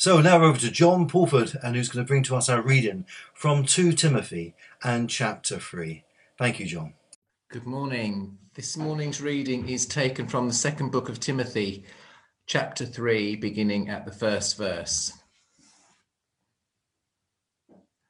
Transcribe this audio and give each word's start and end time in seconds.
So 0.00 0.20
now 0.20 0.44
over 0.44 0.56
to 0.58 0.70
John 0.70 1.08
Pulford, 1.08 1.58
and 1.60 1.74
who's 1.74 1.88
going 1.88 2.04
to 2.04 2.08
bring 2.08 2.22
to 2.22 2.36
us 2.36 2.48
our 2.48 2.62
reading 2.62 3.04
from 3.34 3.64
2 3.64 3.90
Timothy 3.94 4.54
and 4.84 5.10
chapter 5.10 5.58
3. 5.58 6.04
Thank 6.38 6.60
you, 6.60 6.66
John. 6.66 6.94
Good 7.50 7.66
morning. 7.66 8.38
This 8.54 8.76
morning's 8.76 9.20
reading 9.20 9.68
is 9.68 9.86
taken 9.86 10.28
from 10.28 10.46
the 10.46 10.54
second 10.54 10.92
book 10.92 11.08
of 11.08 11.18
Timothy, 11.18 11.82
chapter 12.46 12.86
3, 12.86 13.34
beginning 13.34 13.88
at 13.88 14.06
the 14.06 14.12
first 14.12 14.56
verse. 14.56 15.14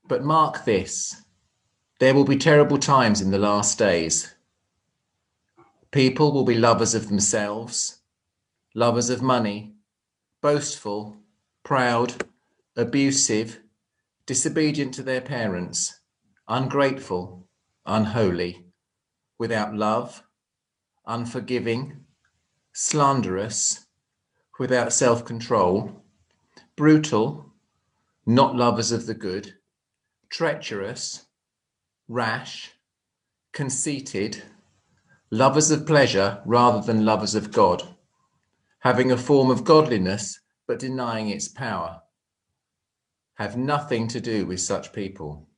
But 0.07 0.23
mark 0.23 0.67
this 0.67 1.23
there 2.01 2.15
will 2.15 2.25
be 2.25 2.37
terrible 2.37 2.79
times 2.79 3.23
in 3.23 3.31
the 3.31 3.39
last 3.39 3.79
days. 3.79 4.35
People 5.91 6.33
will 6.33 6.45
be 6.45 6.55
lovers 6.55 6.95
of 6.95 7.09
themselves, 7.09 8.01
lovers 8.75 9.09
of 9.09 9.23
money, 9.23 9.73
boastful 10.43 11.18
proud, 11.69 12.25
abusive, 12.79 13.61
disobedient 14.25 14.95
to 14.95 15.03
their 15.03 15.21
parents, 15.21 16.01
ungrateful, 16.49 17.47
unholy, 17.85 18.65
without 19.39 19.75
love, 19.75 20.23
unforgiving, 21.07 22.07
slanderous, 22.73 23.85
without 24.59 24.95
self 24.95 25.27
control, 25.27 26.03
brutal, 26.75 27.53
not 28.25 28.57
lovers 28.57 28.91
of 28.91 29.05
the 29.05 29.13
good, 29.13 29.53
treacherous, 30.31 31.27
rash, 32.09 32.73
conceited, 33.53 34.43
lovers 35.31 35.71
of 35.71 35.87
pleasure 35.87 36.41
rather 36.47 36.81
than 36.81 37.05
lovers 37.05 37.35
of 37.35 37.53
God, 37.53 37.83
having 38.79 39.13
a 39.13 39.19
form 39.19 39.51
of 39.51 39.65
godliness 39.65 40.41
but 40.69 40.79
denying 40.79 41.31
its 41.31 41.49
power, 41.49 42.03
have 43.35 43.57
nothing 43.57 44.07
to 44.07 44.21
do 44.21 44.45
with 44.47 44.61
such 44.61 44.93
people. 44.93 45.49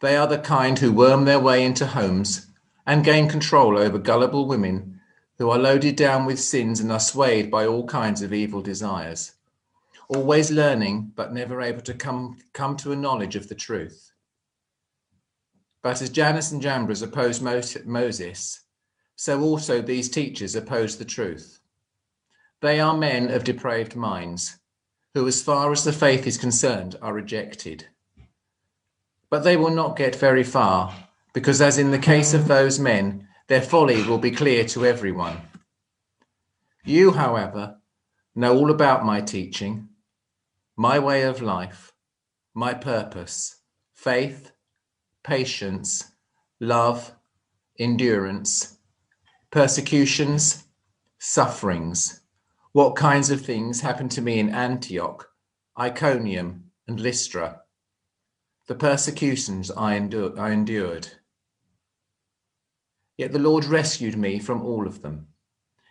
They 0.00 0.16
are 0.16 0.28
the 0.28 0.38
kind 0.38 0.78
who 0.78 0.92
worm 0.92 1.24
their 1.24 1.40
way 1.40 1.64
into 1.64 1.86
homes 1.86 2.46
and 2.86 3.04
gain 3.04 3.28
control 3.28 3.76
over 3.76 3.98
gullible 3.98 4.46
women 4.46 5.00
who 5.38 5.50
are 5.50 5.58
loaded 5.58 5.96
down 5.96 6.24
with 6.24 6.38
sins 6.38 6.80
and 6.80 6.92
are 6.92 7.00
swayed 7.00 7.50
by 7.50 7.66
all 7.66 7.86
kinds 7.86 8.22
of 8.22 8.32
evil 8.32 8.62
desires, 8.62 9.32
always 10.08 10.50
learning 10.52 11.12
but 11.16 11.34
never 11.34 11.60
able 11.60 11.82
to 11.82 11.92
come, 11.92 12.38
come 12.52 12.76
to 12.76 12.92
a 12.92 12.96
knowledge 12.96 13.34
of 13.34 13.48
the 13.48 13.54
truth. 13.54 14.12
But 15.82 16.00
as 16.00 16.10
Jannes 16.10 16.52
and 16.52 16.62
Jambres 16.62 17.02
opposed 17.02 17.42
Moses, 17.42 18.60
so 19.16 19.40
also 19.42 19.82
these 19.82 20.08
teachers 20.08 20.54
oppose 20.54 20.96
the 20.96 21.04
truth. 21.04 21.55
They 22.62 22.80
are 22.80 22.96
men 22.96 23.30
of 23.30 23.44
depraved 23.44 23.96
minds, 23.96 24.58
who, 25.12 25.26
as 25.28 25.42
far 25.42 25.72
as 25.72 25.84
the 25.84 25.92
faith 25.92 26.26
is 26.26 26.38
concerned, 26.38 26.96
are 27.02 27.12
rejected. 27.12 27.88
But 29.28 29.44
they 29.44 29.56
will 29.56 29.70
not 29.70 29.96
get 29.96 30.16
very 30.16 30.42
far, 30.42 30.94
because, 31.34 31.60
as 31.60 31.76
in 31.76 31.90
the 31.90 31.98
case 31.98 32.32
of 32.32 32.48
those 32.48 32.78
men, 32.78 33.28
their 33.48 33.60
folly 33.60 34.02
will 34.02 34.18
be 34.18 34.30
clear 34.30 34.64
to 34.68 34.86
everyone. 34.86 35.36
You, 36.84 37.12
however, 37.12 37.78
know 38.34 38.56
all 38.56 38.70
about 38.70 39.04
my 39.04 39.20
teaching, 39.20 39.90
my 40.76 40.98
way 40.98 41.22
of 41.22 41.42
life, 41.42 41.92
my 42.54 42.72
purpose, 42.72 43.60
faith, 43.92 44.52
patience, 45.22 46.12
love, 46.58 47.12
endurance, 47.78 48.78
persecutions, 49.50 50.64
sufferings 51.18 52.22
what 52.76 52.94
kinds 52.94 53.30
of 53.30 53.40
things 53.40 53.80
happened 53.80 54.10
to 54.10 54.20
me 54.20 54.38
in 54.38 54.50
Antioch, 54.50 55.30
Iconium, 55.80 56.64
and 56.86 57.00
Lystra, 57.00 57.62
the 58.68 58.74
persecutions 58.74 59.70
I, 59.70 59.94
I 59.94 60.50
endured. 60.50 61.08
Yet 63.16 63.32
the 63.32 63.38
Lord 63.38 63.64
rescued 63.64 64.18
me 64.18 64.38
from 64.38 64.60
all 64.60 64.86
of 64.86 65.00
them. 65.00 65.28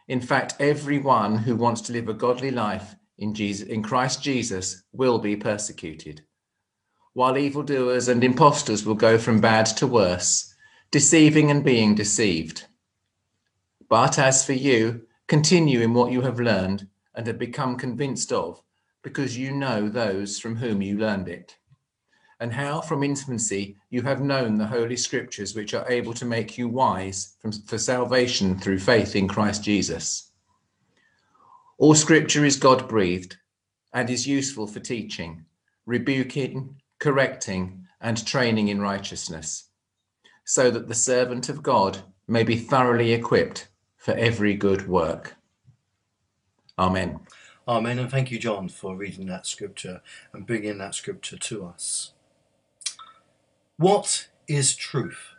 In 0.08 0.22
fact, 0.22 0.54
everyone 0.60 1.40
who 1.40 1.56
wants 1.56 1.82
to 1.82 1.92
live 1.92 2.08
a 2.08 2.14
godly 2.14 2.52
life 2.52 2.96
in, 3.18 3.34
Jesus, 3.34 3.68
in 3.68 3.82
Christ 3.82 4.22
Jesus 4.22 4.84
will 4.92 5.18
be 5.18 5.36
persecuted, 5.36 6.22
while 7.14 7.36
evildoers 7.36 8.08
and 8.08 8.24
impostors 8.24 8.86
will 8.86 8.94
go 8.94 9.18
from 9.18 9.42
bad 9.42 9.66
to 9.78 9.88
worse, 9.88 10.54
deceiving 10.92 11.50
and 11.50 11.64
being 11.64 11.96
deceived. 11.96 12.66
But 13.90 14.20
as 14.20 14.46
for 14.46 14.54
you, 14.54 15.05
Continue 15.28 15.82
in 15.82 15.94
what 15.96 16.12
you 16.12 16.22
have 16.22 16.40
learned 16.40 16.88
and 17.16 17.26
have 17.26 17.40
become 17.40 17.78
convinced 17.78 18.32
of, 18.32 18.62
because 19.02 19.36
you 19.36 19.52
know 19.52 19.90
those 19.90 20.40
from 20.40 20.56
whom 20.56 20.84
you 20.84 21.00
learned 21.00 21.28
it, 21.28 21.58
and 22.40 22.54
how 22.54 22.80
from 22.80 23.02
infancy 23.02 23.76
you 23.90 24.04
have 24.04 24.22
known 24.22 24.58
the 24.58 24.68
Holy 24.68 24.96
Scriptures, 24.96 25.56
which 25.56 25.74
are 25.74 25.90
able 25.90 26.14
to 26.14 26.26
make 26.26 26.60
you 26.60 26.68
wise 26.68 27.36
from, 27.40 27.52
for 27.52 27.80
salvation 27.80 28.60
through 28.60 28.78
faith 28.78 29.16
in 29.16 29.28
Christ 29.28 29.64
Jesus. 29.64 30.32
All 31.80 31.96
Scripture 31.96 32.46
is 32.46 32.58
God 32.58 32.88
breathed 32.88 33.38
and 33.94 34.12
is 34.12 34.28
useful 34.28 34.68
for 34.68 34.80
teaching, 34.80 35.46
rebuking, 35.88 36.76
correcting, 37.00 37.88
and 38.00 38.24
training 38.28 38.68
in 38.68 38.80
righteousness, 38.80 39.70
so 40.44 40.70
that 40.70 40.88
the 40.88 40.94
servant 40.94 41.50
of 41.50 41.64
God 41.64 41.98
may 42.28 42.44
be 42.44 42.58
thoroughly 42.58 43.12
equipped 43.12 43.70
for 44.06 44.12
every 44.12 44.54
good 44.54 44.88
work. 44.88 45.36
Amen. 46.78 47.22
Amen. 47.68 47.98
And 47.98 48.12
thank 48.12 48.30
you, 48.30 48.38
John, 48.38 48.70
for 48.70 48.96
reading 48.96 49.26
that 49.26 49.48
scripture 49.48 50.04
and 50.32 50.46
bringing 50.46 50.78
that 50.78 50.94
scripture 50.94 51.38
to 51.38 51.66
us. 51.66 52.12
What 53.78 54.28
is 54.48 54.76
truth? 54.76 55.32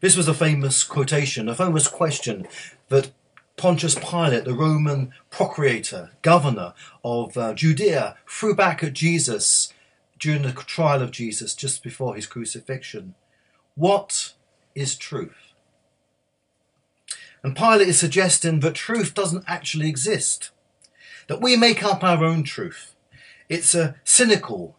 This 0.00 0.16
was 0.16 0.28
a 0.28 0.32
famous 0.32 0.84
quotation, 0.84 1.48
a 1.48 1.56
famous 1.56 1.88
question 1.88 2.46
that 2.88 3.10
Pontius 3.56 3.96
Pilate, 3.96 4.44
the 4.44 4.54
Roman 4.54 5.12
procurator, 5.28 6.12
governor 6.22 6.72
of 7.02 7.36
uh, 7.36 7.52
Judea, 7.52 8.16
threw 8.28 8.54
back 8.54 8.84
at 8.84 8.92
Jesus 8.92 9.72
during 10.20 10.42
the 10.42 10.52
trial 10.52 11.02
of 11.02 11.10
Jesus 11.10 11.56
just 11.56 11.82
before 11.82 12.14
his 12.14 12.28
crucifixion. 12.28 13.16
What 13.74 14.34
is 14.76 14.94
truth? 14.94 15.47
And 17.42 17.56
Pilate 17.56 17.88
is 17.88 17.98
suggesting 17.98 18.60
that 18.60 18.74
truth 18.74 19.14
doesn't 19.14 19.44
actually 19.46 19.88
exist, 19.88 20.50
that 21.28 21.40
we 21.40 21.56
make 21.56 21.84
up 21.84 22.02
our 22.02 22.24
own 22.24 22.42
truth. 22.42 22.94
It's 23.48 23.74
a 23.74 23.96
cynical 24.04 24.76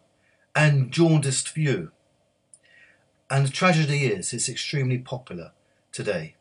and 0.54 0.90
jaundiced 0.90 1.50
view. 1.50 1.92
And 3.30 3.46
the 3.46 3.50
tragedy 3.50 4.06
is, 4.06 4.32
it's 4.32 4.48
extremely 4.48 4.98
popular 4.98 5.52
today. 5.92 6.34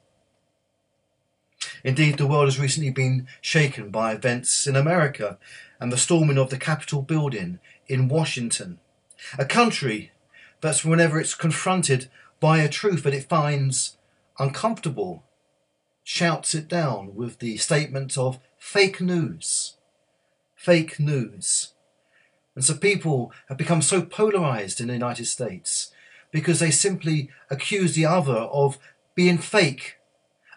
Indeed, 1.83 2.17
the 2.17 2.27
world 2.27 2.45
has 2.45 2.59
recently 2.59 2.91
been 2.91 3.27
shaken 3.41 3.89
by 3.89 4.13
events 4.13 4.67
in 4.67 4.75
America 4.75 5.37
and 5.79 5.91
the 5.91 5.97
storming 5.97 6.37
of 6.37 6.49
the 6.49 6.57
Capitol 6.57 7.01
building 7.01 7.59
in 7.87 8.07
Washington, 8.07 8.79
a 9.37 9.45
country 9.45 10.11
that's 10.61 10.83
whenever 10.83 11.19
it's 11.19 11.35
confronted 11.35 12.09
by 12.39 12.59
a 12.59 12.69
truth 12.69 13.03
that 13.03 13.13
it 13.13 13.29
finds 13.29 13.97
uncomfortable 14.37 15.23
shouts 16.09 16.55
it 16.55 16.67
down 16.67 17.13
with 17.13 17.37
the 17.37 17.55
statement 17.57 18.17
of 18.17 18.39
fake 18.57 18.99
news. 18.99 19.75
Fake 20.55 20.99
news. 20.99 21.73
And 22.55 22.65
so 22.65 22.73
people 22.73 23.31
have 23.47 23.59
become 23.59 23.83
so 23.83 24.01
polarized 24.01 24.81
in 24.81 24.87
the 24.87 24.93
United 24.93 25.27
States 25.27 25.91
because 26.31 26.59
they 26.59 26.71
simply 26.71 27.29
accuse 27.51 27.93
the 27.93 28.07
other 28.07 28.33
of 28.33 28.79
being 29.13 29.37
fake 29.37 29.97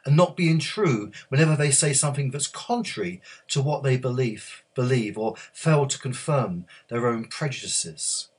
and 0.07 0.17
not 0.17 0.39
being 0.39 0.59
true 0.59 1.13
whenever 1.29 1.55
they 1.55 1.71
say 1.71 1.93
something 1.93 2.31
that's 2.31 2.47
contrary 2.47 3.21
to 3.49 3.61
what 3.61 3.83
they 3.83 3.99
believe, 3.99 4.65
believe 4.75 5.19
or 5.19 5.35
fail 5.53 5.87
to 5.87 5.99
confirm 5.99 6.65
their 6.89 7.07
own 7.07 7.27
prejudices. 7.27 8.31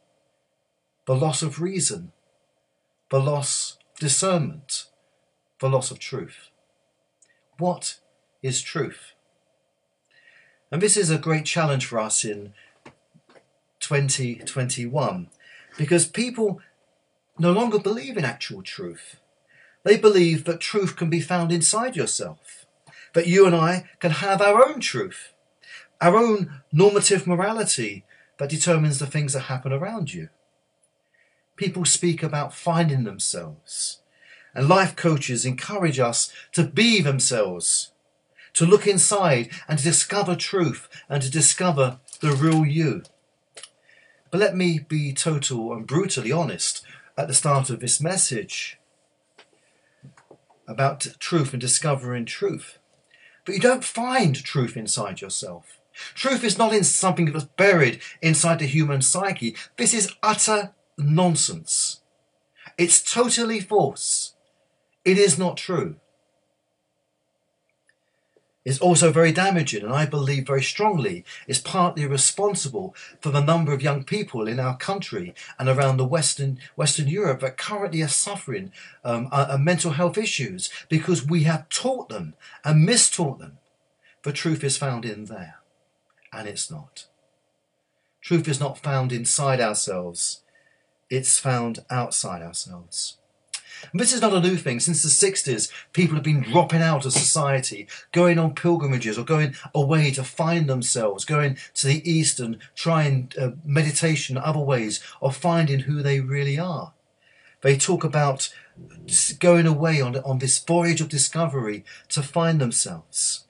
The 1.06 1.16
loss 1.16 1.44
of 1.44 1.62
reason, 1.62 2.12
the 3.12 3.19
loss 3.19 3.77
of 3.94 4.00
discernment, 4.00 4.86
the 5.59 5.69
loss 5.69 5.92
of 5.92 6.00
truth. 6.00 6.50
What 7.57 8.00
is 8.41 8.61
truth? 8.61 9.13
And 10.71 10.81
this 10.81 10.97
is 10.97 11.09
a 11.09 11.17
great 11.17 11.45
challenge 11.45 11.85
for 11.85 12.00
us 12.00 12.25
in 12.25 12.53
2021 13.79 15.29
because 15.77 16.05
people 16.07 16.61
no 17.38 17.51
longer 17.51 17.79
believe 17.79 18.17
in 18.17 18.25
actual 18.25 18.63
truth. 18.63 19.17
They 19.83 19.97
believe 19.97 20.45
that 20.45 20.59
truth 20.59 20.95
can 20.95 21.09
be 21.09 21.19
found 21.19 21.51
inside 21.51 21.95
yourself, 21.95 22.65
that 23.13 23.27
you 23.27 23.45
and 23.45 23.56
I 23.56 23.89
can 23.99 24.11
have 24.11 24.41
our 24.41 24.65
own 24.67 24.79
truth, 24.79 25.33
our 25.99 26.15
own 26.15 26.61
normative 26.71 27.27
morality 27.27 28.06
that 28.38 28.49
determines 28.49 28.99
the 28.99 29.07
things 29.07 29.33
that 29.33 29.41
happen 29.41 29.73
around 29.73 30.13
you. 30.13 30.29
People 31.56 31.85
speak 31.85 32.23
about 32.23 32.53
finding 32.53 33.03
themselves, 33.03 33.99
and 34.53 34.67
life 34.67 34.95
coaches 34.95 35.45
encourage 35.45 36.00
us 36.00 36.31
to 36.51 36.63
be 36.63 37.01
themselves, 37.01 37.91
to 38.53 38.65
look 38.65 38.85
inside 38.88 39.50
and 39.67 39.79
to 39.79 39.83
discover 39.83 40.35
truth 40.35 40.88
and 41.09 41.21
to 41.23 41.31
discover 41.31 42.00
the 42.21 42.31
real 42.31 42.65
you. 42.65 43.03
But 44.31 44.39
let 44.39 44.55
me 44.55 44.79
be 44.79 45.13
total 45.13 45.73
and 45.73 45.85
brutally 45.85 46.31
honest 46.31 46.83
at 47.17 47.27
the 47.27 47.33
start 47.33 47.69
of 47.69 47.79
this 47.79 48.01
message 48.01 48.79
about 50.67 51.07
truth 51.19 51.53
and 51.53 51.61
discovering 51.61 52.25
truth. 52.25 52.79
But 53.45 53.56
you 53.56 53.61
don't 53.61 53.83
find 53.83 54.35
truth 54.35 54.77
inside 54.77 55.21
yourself. 55.21 55.79
Truth 56.15 56.44
is 56.44 56.57
not 56.57 56.73
in 56.73 56.83
something 56.83 57.31
that's 57.31 57.45
buried 57.45 58.01
inside 58.21 58.59
the 58.59 58.65
human 58.65 59.01
psyche. 59.01 59.56
This 59.77 59.94
is 59.94 60.13
utter 60.23 60.73
nonsense. 60.97 62.01
It's 62.77 63.03
totally 63.03 63.59
false. 63.59 64.33
It 65.05 65.17
is 65.17 65.38
not 65.38 65.57
true. 65.57 65.97
It's 68.65 68.79
also 68.79 69.11
very 69.11 69.33
damaging, 69.33 69.83
and 69.83 69.94
I 69.94 70.05
believe 70.05 70.47
very 70.47 70.63
strongly 70.63 71.25
is 71.47 71.59
partly 71.59 72.05
responsible 72.05 72.95
for 73.19 73.29
the 73.29 73.41
number 73.41 73.73
of 73.73 73.81
young 73.81 74.05
people 74.05 74.47
in 74.47 74.57
our 74.57 74.77
country 74.77 75.35
and 75.59 75.67
around 75.67 75.97
the 75.97 76.05
Western 76.05 76.59
Western 76.77 77.09
Europe 77.09 77.41
that 77.41 77.57
currently 77.57 78.01
are 78.01 78.07
suffering 78.07 78.71
um, 79.03 79.27
uh, 79.33 79.57
mental 79.59 79.91
health 79.91 80.17
issues 80.17 80.69
because 80.88 81.27
we 81.27 81.44
have 81.44 81.67
taught 81.67 82.07
them 82.07 82.35
and 82.63 82.88
mistaught 82.88 83.39
them. 83.39 83.57
The 84.21 84.31
truth 84.31 84.63
is 84.63 84.77
found 84.77 85.03
in 85.03 85.25
there, 85.25 85.56
and 86.31 86.47
it's 86.47 86.71
not. 86.71 87.07
Truth 88.21 88.47
is 88.47 88.61
not 88.61 88.77
found 88.77 89.11
inside 89.11 89.59
ourselves 89.59 90.44
it's 91.13 91.38
found 91.38 91.85
outside 91.91 92.41
ourselves. 92.41 93.17
And 93.91 94.00
this 94.00 94.13
is 94.13 94.21
not 94.21 94.33
a 94.33 94.39
new 94.39 94.56
thing. 94.56 94.80
Since 94.80 95.03
the 95.03 95.09
60s, 95.09 95.71
people 95.91 96.15
have 96.15 96.24
been 96.24 96.41
dropping 96.41 96.81
out 96.81 97.06
of 97.06 97.13
society, 97.13 97.88
going 98.12 98.39
on 98.39 98.56
pilgrimages 98.56 99.18
or 99.18 99.24
going 99.24 99.56
away 99.74 100.12
to 100.12 100.24
find 100.24 100.69
themselves, 100.69 101.25
going 101.25 101.57
to 101.75 101.88
the 101.88 102.09
East 102.09 102.39
and 102.39 102.57
trying 102.75 103.31
uh, 103.39 103.51
meditation, 103.65 104.38
other 104.38 104.59
ways 104.59 105.01
of 105.21 105.35
finding 105.35 105.81
who 105.81 106.01
they 106.01 106.19
really 106.19 106.57
are. 106.57 106.94
They 107.62 107.77
talk 107.77 108.03
about 108.03 108.53
going 109.39 109.65
away 109.65 110.01
on, 110.01 110.18
on 110.18 110.39
this 110.39 110.59
voyage 110.59 111.01
of 111.01 111.09
discovery 111.09 111.85
to 112.09 112.21
find 112.21 112.59
themselves. 112.59 113.45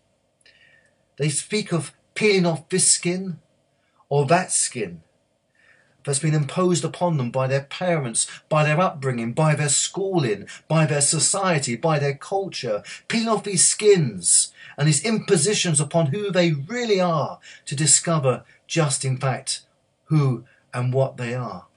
They 1.17 1.29
speak 1.29 1.71
of 1.71 1.93
peeling 2.15 2.45
off 2.45 2.69
this 2.69 2.91
skin 2.91 3.39
or 4.09 4.25
that 4.27 4.51
skin 4.51 5.01
that's 6.05 6.19
been 6.19 6.33
imposed 6.33 6.83
upon 6.83 7.17
them 7.17 7.31
by 7.31 7.47
their 7.47 7.63
parents, 7.63 8.27
by 8.49 8.63
their 8.63 8.79
upbringing, 8.79 9.33
by 9.33 9.55
their 9.55 9.69
schooling, 9.69 10.47
by 10.67 10.85
their 10.85 11.01
society, 11.01 11.75
by 11.75 11.99
their 11.99 12.15
culture, 12.15 12.83
peeling 13.07 13.29
off 13.29 13.43
these 13.43 13.65
skins 13.65 14.51
and 14.77 14.87
these 14.87 15.03
impositions 15.03 15.79
upon 15.79 16.07
who 16.07 16.31
they 16.31 16.51
really 16.51 16.99
are 16.99 17.39
to 17.65 17.75
discover 17.75 18.43
just 18.67 19.05
in 19.05 19.17
fact 19.17 19.61
who 20.05 20.43
and 20.73 20.93
what 20.93 21.17
they 21.17 21.33
are. 21.33 21.67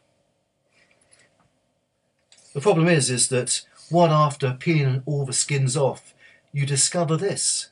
The 2.54 2.60
problem 2.60 2.88
is, 2.88 3.10
is 3.10 3.28
that 3.28 3.62
what 3.90 4.10
after 4.10 4.56
peeling 4.58 5.02
all 5.04 5.26
the 5.26 5.32
skins 5.32 5.76
off, 5.76 6.14
you 6.52 6.64
discover 6.64 7.16
this. 7.16 7.68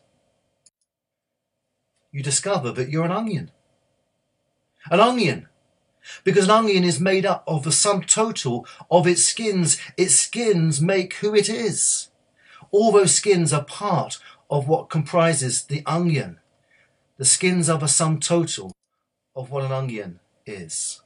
You 2.12 2.22
discover 2.22 2.70
that 2.72 2.90
you're 2.90 3.06
an 3.06 3.10
onion. 3.10 3.50
An 4.90 5.00
onion 5.00 5.48
because 6.22 6.44
an 6.44 6.50
onion 6.50 6.84
is 6.84 7.00
made 7.00 7.26
up 7.26 7.44
of 7.46 7.64
the 7.64 7.72
sum 7.72 8.02
total 8.02 8.66
of 8.90 9.06
its 9.06 9.24
skins. 9.24 9.78
Its 9.96 10.14
skins 10.14 10.80
make 10.80 11.14
who 11.14 11.34
it 11.34 11.48
is. 11.48 12.08
All 12.70 12.92
those 12.92 13.14
skins 13.14 13.52
are 13.52 13.64
part 13.64 14.18
of 14.50 14.68
what 14.68 14.90
comprises 14.90 15.64
the 15.64 15.82
onion. 15.86 16.38
The 17.16 17.24
skins 17.24 17.68
are 17.68 17.78
the 17.78 17.88
sum 17.88 18.18
total 18.20 18.72
of 19.36 19.50
what 19.50 19.64
an 19.64 19.72
onion 19.72 20.20
is. 20.46 21.00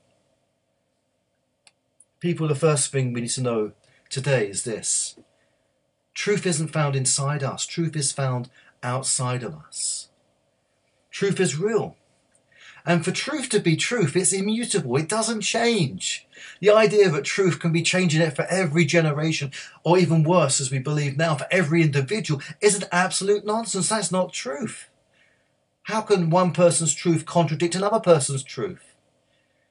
People, 2.20 2.48
the 2.48 2.54
first 2.54 2.90
thing 2.90 3.12
we 3.12 3.20
need 3.20 3.30
to 3.30 3.42
know 3.42 3.72
today 4.08 4.48
is 4.48 4.64
this. 4.64 5.16
Truth 6.14 6.46
isn't 6.46 6.72
found 6.72 6.96
inside 6.96 7.44
us. 7.44 7.64
Truth 7.64 7.94
is 7.94 8.10
found 8.10 8.50
outside 8.82 9.42
of 9.42 9.54
us. 9.54 10.08
Truth 11.10 11.38
is 11.38 11.56
real. 11.56 11.96
And 12.88 13.04
for 13.04 13.12
truth 13.12 13.50
to 13.50 13.60
be 13.60 13.76
truth, 13.76 14.16
it's 14.16 14.32
immutable. 14.32 14.96
It 14.96 15.10
doesn't 15.10 15.42
change. 15.42 16.26
The 16.60 16.70
idea 16.70 17.10
that 17.10 17.24
truth 17.24 17.60
can 17.60 17.70
be 17.70 17.82
changing 17.82 18.22
it 18.22 18.34
for 18.34 18.46
every 18.46 18.86
generation, 18.86 19.52
or 19.84 19.98
even 19.98 20.22
worse, 20.22 20.58
as 20.58 20.70
we 20.70 20.78
believe 20.78 21.18
now, 21.18 21.34
for 21.34 21.46
every 21.50 21.82
individual, 21.82 22.40
is 22.62 22.74
an 22.74 22.88
absolute 22.90 23.44
nonsense. 23.44 23.90
That's 23.90 24.10
not 24.10 24.32
truth. 24.32 24.88
How 25.82 26.00
can 26.00 26.30
one 26.30 26.52
person's 26.52 26.94
truth 26.94 27.26
contradict 27.26 27.74
another 27.74 28.00
person's 28.00 28.42
truth? 28.42 28.94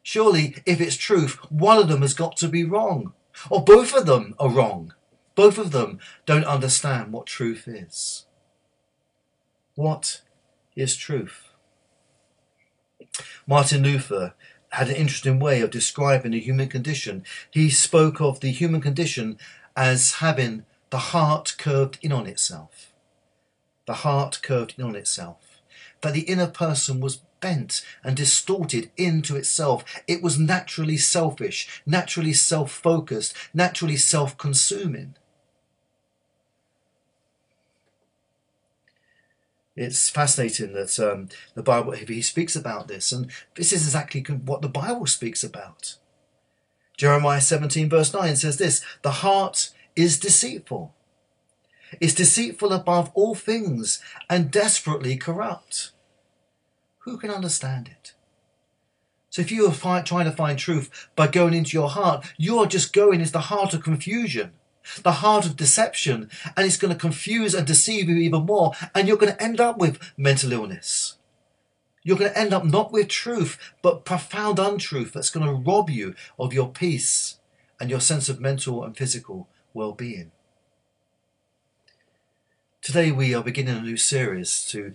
Surely, 0.03 0.57
if 0.67 0.79
it's 0.79 0.95
truth, 0.95 1.39
one 1.49 1.79
of 1.79 1.87
them 1.87 2.03
has 2.03 2.13
got 2.13 2.37
to 2.37 2.47
be 2.47 2.63
wrong. 2.63 3.13
Or 3.49 3.63
both 3.63 3.95
of 3.95 4.05
them 4.05 4.35
are 4.37 4.49
wrong. 4.49 4.93
Both 5.33 5.57
of 5.57 5.71
them 5.71 5.97
don't 6.27 6.45
understand 6.45 7.11
what 7.11 7.25
truth 7.25 7.67
is. 7.67 8.27
What 9.73 10.21
is 10.75 10.95
truth? 10.95 11.46
Martin 13.45 13.83
Luther 13.83 14.33
had 14.69 14.89
an 14.89 14.95
interesting 14.95 15.39
way 15.39 15.61
of 15.61 15.71
describing 15.71 16.31
the 16.31 16.39
human 16.39 16.67
condition. 16.67 17.23
He 17.49 17.69
spoke 17.69 18.19
of 18.19 18.39
the 18.39 18.51
human 18.51 18.81
condition 18.81 19.37
as 19.75 20.15
having 20.15 20.65
the 20.89 20.97
heart 20.97 21.55
curved 21.57 21.97
in 22.01 22.11
on 22.11 22.27
itself. 22.27 22.93
The 23.85 23.93
heart 23.93 24.39
curved 24.41 24.75
in 24.77 24.83
on 24.83 24.95
itself. 24.95 25.61
That 26.01 26.13
the 26.13 26.21
inner 26.21 26.47
person 26.47 26.99
was 26.99 27.21
bent 27.39 27.83
and 28.03 28.15
distorted 28.15 28.91
into 28.97 29.35
itself. 29.35 29.83
It 30.07 30.21
was 30.21 30.37
naturally 30.39 30.97
selfish, 30.97 31.81
naturally 31.85 32.33
self 32.33 32.71
focused, 32.71 33.33
naturally 33.53 33.97
self 33.97 34.37
consuming. 34.37 35.15
It's 39.77 40.09
fascinating 40.09 40.73
that 40.73 40.99
um, 40.99 41.29
the 41.53 41.61
Bible 41.61 41.91
he 41.91 42.21
speaks 42.23 42.55
about 42.55 42.87
this, 42.87 43.11
and 43.11 43.29
this 43.55 43.71
is 43.71 43.85
exactly 43.85 44.21
what 44.21 44.63
the 44.63 44.67
Bible 44.67 45.05
speaks 45.05 45.43
about. 45.43 45.95
Jeremiah 46.97 47.39
17 47.39 47.87
verse 47.87 48.11
9 48.11 48.35
says 48.35 48.57
this: 48.57 48.83
"The 49.03 49.21
heart 49.23 49.69
is 49.95 50.19
deceitful, 50.19 50.95
is 52.01 52.15
deceitful 52.15 52.73
above 52.73 53.11
all 53.13 53.35
things, 53.35 54.01
and 54.27 54.49
desperately 54.49 55.15
corrupt. 55.15 55.91
Who 57.01 57.17
can 57.17 57.29
understand 57.29 57.87
it?" 57.87 58.13
So 59.29 59.43
if 59.43 59.51
you 59.51 59.67
are 59.67 60.03
trying 60.03 60.25
to 60.25 60.31
find 60.31 60.57
truth 60.57 61.09
by 61.15 61.27
going 61.27 61.53
into 61.53 61.77
your 61.77 61.89
heart, 61.89 62.25
you 62.37 62.57
are 62.57 62.65
just 62.65 62.93
going 62.93 63.19
into 63.19 63.31
the 63.31 63.41
heart 63.41 63.75
of 63.75 63.83
confusion 63.83 64.53
the 65.03 65.13
heart 65.13 65.45
of 65.45 65.55
deception, 65.55 66.29
and 66.55 66.65
it's 66.65 66.77
going 66.77 66.93
to 66.93 66.99
confuse 66.99 67.53
and 67.53 67.65
deceive 67.65 68.09
you 68.09 68.15
even 68.17 68.45
more, 68.45 68.73
and 68.93 69.07
you're 69.07 69.17
going 69.17 69.33
to 69.33 69.43
end 69.43 69.59
up 69.59 69.77
with 69.77 69.99
mental 70.17 70.51
illness. 70.51 71.17
You're 72.03 72.17
going 72.17 72.31
to 72.31 72.39
end 72.39 72.53
up 72.53 72.63
not 72.63 72.91
with 72.91 73.09
truth, 73.09 73.57
but 73.81 74.05
profound 74.05 74.59
untruth 74.59 75.11
that's 75.11 75.29
going 75.29 75.45
to 75.45 75.71
rob 75.71 75.89
you 75.89 76.15
of 76.39 76.53
your 76.53 76.69
peace 76.69 77.39
and 77.79 77.89
your 77.89 77.99
sense 77.99 78.29
of 78.29 78.39
mental 78.39 78.83
and 78.83 78.95
physical 78.95 79.49
well 79.73 79.91
being. 79.91 80.31
Today 82.81 83.11
we 83.11 83.35
are 83.35 83.43
beginning 83.43 83.75
a 83.75 83.81
new 83.81 83.97
series 83.97 84.65
to 84.69 84.93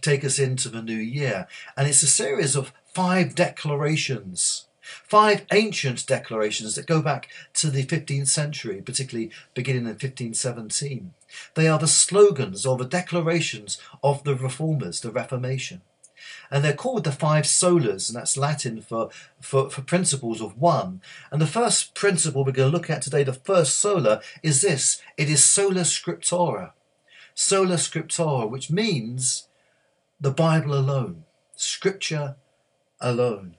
take 0.00 0.24
us 0.24 0.40
into 0.40 0.68
the 0.68 0.82
new 0.82 0.96
year, 0.96 1.46
and 1.76 1.86
it's 1.86 2.02
a 2.02 2.08
series 2.08 2.56
of 2.56 2.72
five 2.92 3.36
declarations 3.36 4.66
Five 5.04 5.46
ancient 5.52 6.06
declarations 6.06 6.74
that 6.74 6.86
go 6.86 7.02
back 7.02 7.28
to 7.54 7.70
the 7.70 7.84
15th 7.84 8.28
century, 8.28 8.82
particularly 8.82 9.30
beginning 9.54 9.82
in 9.82 9.88
1517. 9.88 11.14
They 11.54 11.68
are 11.68 11.78
the 11.78 11.86
slogans 11.86 12.66
or 12.66 12.76
the 12.76 12.84
declarations 12.84 13.80
of 14.02 14.24
the 14.24 14.34
reformers, 14.34 15.00
the 15.00 15.10
Reformation. 15.10 15.82
And 16.50 16.64
they're 16.64 16.72
called 16.72 17.04
the 17.04 17.12
five 17.12 17.44
solas, 17.44 18.08
and 18.08 18.16
that's 18.16 18.36
Latin 18.36 18.80
for, 18.82 19.08
for, 19.40 19.70
for 19.70 19.82
principles 19.82 20.40
of 20.40 20.58
one. 20.58 21.00
And 21.30 21.40
the 21.40 21.46
first 21.46 21.94
principle 21.94 22.44
we're 22.44 22.52
going 22.52 22.70
to 22.70 22.76
look 22.76 22.90
at 22.90 23.02
today, 23.02 23.22
the 23.22 23.32
first 23.32 23.78
sola, 23.78 24.20
is 24.42 24.60
this 24.62 25.00
it 25.16 25.30
is 25.30 25.44
sola 25.44 25.82
scriptura. 25.82 26.72
Sola 27.34 27.76
scriptura, 27.76 28.50
which 28.50 28.70
means 28.70 29.48
the 30.20 30.30
Bible 30.30 30.74
alone, 30.74 31.24
Scripture 31.56 32.36
alone. 33.00 33.56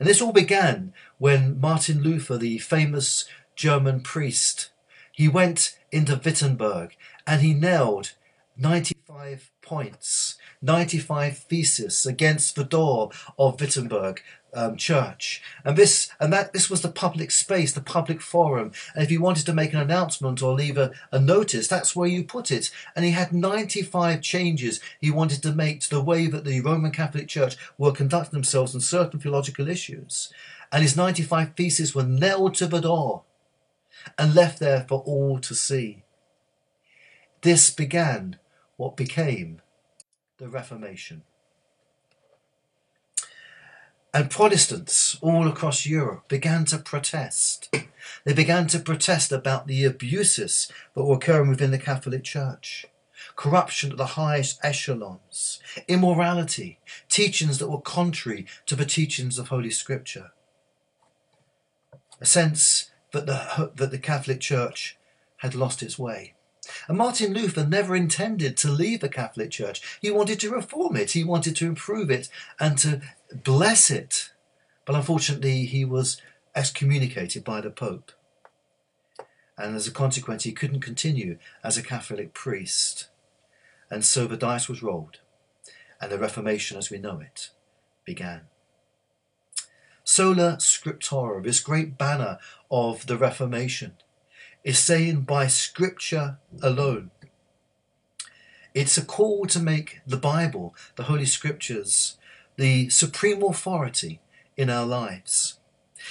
And 0.00 0.08
this 0.08 0.22
all 0.22 0.32
began 0.32 0.94
when 1.18 1.60
Martin 1.60 2.02
Luther, 2.02 2.38
the 2.38 2.56
famous 2.56 3.26
German 3.54 4.00
priest, 4.00 4.70
he 5.12 5.28
went 5.28 5.78
into 5.92 6.16
Wittenberg 6.16 6.96
and 7.26 7.42
he 7.42 7.52
nailed 7.52 8.12
95 8.56 9.50
points, 9.60 10.36
95 10.62 11.36
theses 11.36 12.06
against 12.06 12.56
the 12.56 12.64
door 12.64 13.10
of 13.38 13.60
Wittenberg, 13.60 14.22
um, 14.54 14.76
church, 14.76 15.42
and 15.64 15.76
this 15.76 16.10
and 16.18 16.32
that 16.32 16.52
this 16.52 16.68
was 16.68 16.82
the 16.82 16.90
public 16.90 17.30
space, 17.30 17.72
the 17.72 17.80
public 17.80 18.20
forum. 18.20 18.72
And 18.94 19.04
if 19.04 19.10
you 19.10 19.20
wanted 19.20 19.46
to 19.46 19.54
make 19.54 19.72
an 19.72 19.80
announcement 19.80 20.42
or 20.42 20.54
leave 20.54 20.78
a, 20.78 20.92
a 21.12 21.20
notice, 21.20 21.68
that's 21.68 21.94
where 21.94 22.08
you 22.08 22.24
put 22.24 22.50
it. 22.50 22.70
And 22.94 23.04
he 23.04 23.12
had 23.12 23.32
95 23.32 24.22
changes 24.22 24.80
he 25.00 25.10
wanted 25.10 25.42
to 25.42 25.52
make 25.52 25.80
to 25.80 25.90
the 25.90 26.02
way 26.02 26.26
that 26.26 26.44
the 26.44 26.60
Roman 26.60 26.92
Catholic 26.92 27.28
Church 27.28 27.56
were 27.78 27.92
conducting 27.92 28.32
themselves 28.32 28.74
on 28.74 28.80
certain 28.80 29.20
theological 29.20 29.68
issues. 29.68 30.32
And 30.72 30.82
his 30.82 30.96
95 30.96 31.54
theses 31.56 31.94
were 31.94 32.04
nailed 32.04 32.54
to 32.56 32.66
the 32.66 32.80
door 32.80 33.22
and 34.16 34.34
left 34.34 34.60
there 34.60 34.84
for 34.88 35.00
all 35.00 35.38
to 35.40 35.54
see. 35.54 36.04
This 37.42 37.70
began 37.70 38.38
what 38.76 38.96
became 38.96 39.60
the 40.38 40.48
Reformation. 40.48 41.22
And 44.12 44.28
Protestants 44.28 45.16
all 45.20 45.46
across 45.46 45.86
Europe 45.86 46.28
began 46.28 46.64
to 46.66 46.78
protest. 46.78 47.72
They 48.24 48.32
began 48.32 48.66
to 48.68 48.80
protest 48.80 49.30
about 49.30 49.66
the 49.66 49.84
abuses 49.84 50.70
that 50.94 51.04
were 51.04 51.14
occurring 51.14 51.48
within 51.48 51.70
the 51.70 51.78
Catholic 51.78 52.24
Church. 52.24 52.86
Corruption 53.36 53.92
at 53.92 53.98
the 53.98 54.06
highest 54.06 54.58
echelons, 54.64 55.60
immorality, 55.86 56.80
teachings 57.08 57.58
that 57.58 57.70
were 57.70 57.80
contrary 57.80 58.46
to 58.66 58.74
the 58.74 58.84
teachings 58.84 59.38
of 59.38 59.48
Holy 59.48 59.70
Scripture. 59.70 60.32
A 62.20 62.26
sense 62.26 62.90
that 63.12 63.26
the, 63.26 63.70
that 63.76 63.90
the 63.90 63.98
Catholic 63.98 64.40
Church 64.40 64.96
had 65.38 65.54
lost 65.54 65.82
its 65.82 65.98
way. 65.98 66.34
And 66.88 66.98
Martin 66.98 67.32
Luther 67.32 67.66
never 67.66 67.96
intended 67.96 68.56
to 68.58 68.70
leave 68.70 69.00
the 69.00 69.08
Catholic 69.08 69.50
Church. 69.50 69.98
He 70.00 70.10
wanted 70.10 70.40
to 70.40 70.50
reform 70.50 70.96
it, 70.96 71.12
he 71.12 71.24
wanted 71.24 71.56
to 71.56 71.66
improve 71.66 72.10
it 72.10 72.28
and 72.58 72.78
to 72.78 73.00
bless 73.44 73.90
it. 73.90 74.30
But 74.84 74.96
unfortunately, 74.96 75.66
he 75.66 75.84
was 75.84 76.20
excommunicated 76.54 77.44
by 77.44 77.60
the 77.60 77.70
Pope. 77.70 78.12
And 79.56 79.76
as 79.76 79.86
a 79.86 79.92
consequence, 79.92 80.44
he 80.44 80.52
couldn't 80.52 80.80
continue 80.80 81.38
as 81.62 81.76
a 81.76 81.82
Catholic 81.82 82.32
priest. 82.32 83.08
And 83.90 84.04
so 84.04 84.26
the 84.26 84.36
dice 84.36 84.68
was 84.68 84.82
rolled, 84.82 85.18
and 86.00 86.10
the 86.10 86.18
Reformation 86.18 86.78
as 86.78 86.90
we 86.90 86.98
know 86.98 87.20
it 87.20 87.50
began. 88.04 88.42
Sola 90.04 90.56
Scriptura, 90.56 91.42
this 91.42 91.60
great 91.60 91.98
banner 91.98 92.38
of 92.70 93.06
the 93.06 93.16
Reformation, 93.16 93.92
is 94.64 94.78
saying 94.78 95.22
by 95.22 95.46
Scripture 95.46 96.38
alone. 96.62 97.10
It's 98.74 98.98
a 98.98 99.04
call 99.04 99.46
to 99.46 99.58
make 99.58 100.00
the 100.06 100.16
Bible, 100.16 100.74
the 100.96 101.04
Holy 101.04 101.26
Scriptures, 101.26 102.18
the 102.56 102.88
supreme 102.88 103.42
authority 103.42 104.20
in 104.56 104.70
our 104.70 104.86
lives. 104.86 105.58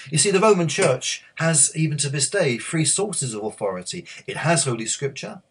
You 0.10 0.18
see, 0.18 0.32
the 0.32 0.40
Roman 0.40 0.68
Church 0.68 1.24
has, 1.36 1.72
even 1.76 1.98
to 2.00 2.10
this 2.10 2.30
day, 2.30 2.58
three 2.58 2.86
sources 2.86 3.34
of 3.34 3.44
authority. 3.44 4.06
It 4.28 4.38
has 4.38 4.66
Holy 4.66 4.86
Scripture, 4.86 5.42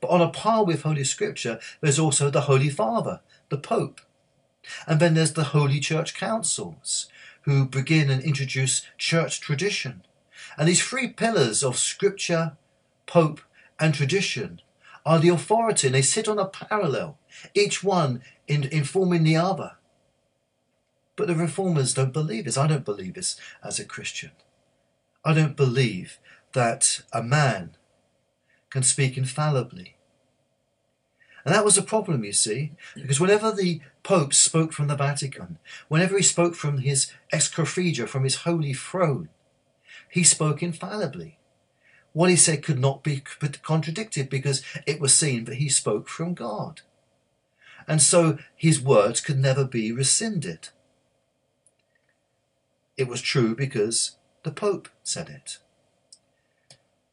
but 0.00 0.10
on 0.10 0.20
a 0.20 0.28
par 0.28 0.64
with 0.64 0.82
Holy 0.82 1.04
Scripture, 1.04 1.60
there's 1.80 1.98
also 1.98 2.28
the 2.28 2.42
Holy 2.42 2.68
Father, 2.68 3.20
the 3.48 3.58
Pope. 3.58 4.00
And 4.86 5.00
then 5.00 5.14
there's 5.14 5.34
the 5.34 5.44
Holy 5.44 5.80
Church 5.80 6.14
Councils, 6.14 7.08
who 7.42 7.66
begin 7.66 8.10
and 8.10 8.22
introduce 8.22 8.82
church 8.98 9.40
tradition. 9.40 10.02
And 10.56 10.68
these 10.68 10.82
three 10.82 11.08
pillars 11.08 11.62
of 11.62 11.78
Scripture, 11.78 12.56
Pope, 13.06 13.40
and 13.78 13.94
tradition 13.94 14.60
are 15.04 15.18
the 15.18 15.30
authority, 15.30 15.88
and 15.88 15.94
they 15.94 16.02
sit 16.02 16.28
on 16.28 16.38
a 16.38 16.46
parallel, 16.46 17.18
each 17.54 17.82
one 17.82 18.22
in, 18.46 18.64
informing 18.64 19.24
the 19.24 19.36
other. 19.36 19.72
But 21.16 21.26
the 21.26 21.34
reformers 21.34 21.94
don't 21.94 22.12
believe 22.12 22.44
this. 22.44 22.56
I 22.56 22.66
don't 22.66 22.84
believe 22.84 23.14
this 23.14 23.36
as 23.62 23.78
a 23.78 23.84
Christian. 23.84 24.30
I 25.24 25.34
don't 25.34 25.56
believe 25.56 26.18
that 26.52 27.02
a 27.12 27.22
man 27.22 27.76
can 28.70 28.82
speak 28.82 29.16
infallibly. 29.16 29.96
And 31.44 31.54
that 31.54 31.64
was 31.64 31.76
a 31.76 31.82
problem, 31.82 32.24
you 32.24 32.32
see, 32.32 32.72
because 32.94 33.20
whenever 33.20 33.50
the 33.52 33.80
Pope 34.02 34.32
spoke 34.32 34.72
from 34.72 34.86
the 34.86 34.96
Vatican, 34.96 35.58
whenever 35.88 36.16
he 36.16 36.22
spoke 36.22 36.54
from 36.54 36.78
his 36.78 37.12
ex 37.32 37.48
cathedra, 37.48 38.06
from 38.06 38.24
his 38.24 38.36
holy 38.36 38.72
throne, 38.72 39.28
he 40.08 40.24
spoke 40.24 40.62
infallibly. 40.62 41.38
What 42.12 42.30
he 42.30 42.36
said 42.36 42.62
could 42.62 42.78
not 42.78 43.02
be 43.02 43.22
contradicted 43.62 44.28
because 44.28 44.62
it 44.86 45.00
was 45.00 45.14
seen 45.14 45.44
that 45.44 45.56
he 45.56 45.68
spoke 45.68 46.08
from 46.08 46.34
God. 46.34 46.82
And 47.88 48.00
so 48.02 48.38
his 48.54 48.80
words 48.80 49.20
could 49.20 49.38
never 49.38 49.64
be 49.64 49.92
rescinded. 49.92 50.68
It 52.96 53.08
was 53.08 53.22
true 53.22 53.56
because 53.56 54.16
the 54.42 54.52
Pope 54.52 54.88
said 55.02 55.28
it. 55.28 55.58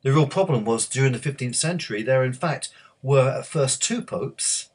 The 0.02 0.12
real 0.12 0.28
problem 0.28 0.66
was 0.66 0.88
during 0.88 1.14
the 1.14 1.20
15th 1.20 1.56
century, 1.56 2.04
there 2.04 2.24
in 2.24 2.34
fact 2.34 2.70
were 3.02 3.30
at 3.30 3.46
first 3.46 3.82
two 3.82 4.02
popes 4.02 4.70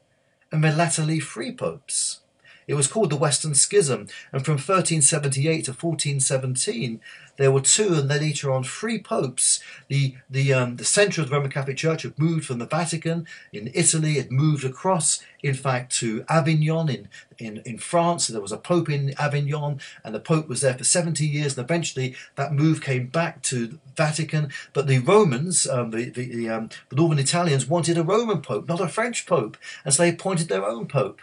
and 0.51 0.63
then 0.63 0.77
latterly 0.77 1.21
three 1.21 1.53
popes. 1.53 2.21
It 2.67 2.75
was 2.75 2.87
called 2.87 3.11
the 3.11 3.17
Western 3.17 3.55
Schism, 3.55 4.09
and 4.33 4.45
from 4.45 4.55
1378 4.55 5.65
to 5.65 5.71
1417, 5.73 7.01
there 7.37 7.51
were 7.51 7.61
two 7.61 7.95
and 7.95 8.09
then 8.09 8.21
later 8.21 8.53
on 8.53 8.63
three 8.63 8.99
popes. 8.99 9.61
The, 9.89 10.15
the, 10.31 10.53
um, 10.55 10.77
the 10.77 10.85
centre 10.85 11.21
of 11.21 11.29
the 11.29 11.35
Roman 11.35 11.51
Catholic 11.51 11.77
Church 11.77 12.03
had 12.03 12.19
moved 12.19 12.47
from 12.47 12.59
the 12.59 12.67
Vatican 12.67 13.27
in 13.53 13.71
Italy, 13.75 14.19
it 14.19 14.31
moved 14.31 14.65
across, 14.65 15.21
in 15.43 15.55
fact, 15.55 15.95
to 15.97 16.25
Avignon 16.29 16.89
in, 16.89 17.09
in, 17.39 17.63
in 17.65 17.79
France. 17.79 18.29
There 18.29 18.41
was 18.41 18.53
a 18.53 18.57
pope 18.57 18.89
in 18.89 19.15
Avignon, 19.19 19.81
and 20.05 20.15
the 20.15 20.21
pope 20.21 20.49
was 20.49 20.61
there 20.61 20.75
for 20.75 20.85
70 20.85 21.27
years, 21.27 21.59
and 21.59 21.65
eventually 21.65 22.15
that 22.37 22.53
move 22.53 22.81
came 22.81 23.09
back 23.09 23.43
to 23.43 23.67
the 23.67 23.79
Vatican. 23.97 24.51
But 24.73 24.87
the 24.87 24.99
Romans, 24.99 25.67
um, 25.67 25.91
the, 25.91 26.11
the, 26.11 26.27
the, 26.27 26.49
um, 26.49 26.69
the 26.89 26.97
Northern 26.97 27.19
Italians, 27.19 27.67
wanted 27.67 27.99
a 27.99 28.05
Roman 28.05 28.43
pope, 28.43 28.69
not 28.69 28.81
a 28.81 28.89
French 28.89 29.27
pope, 29.27 29.57
and 29.85 29.93
so 29.93 30.03
they 30.03 30.11
appointed 30.11 30.49
their 30.49 30.65
own 30.65 30.87
pope. 30.87 31.21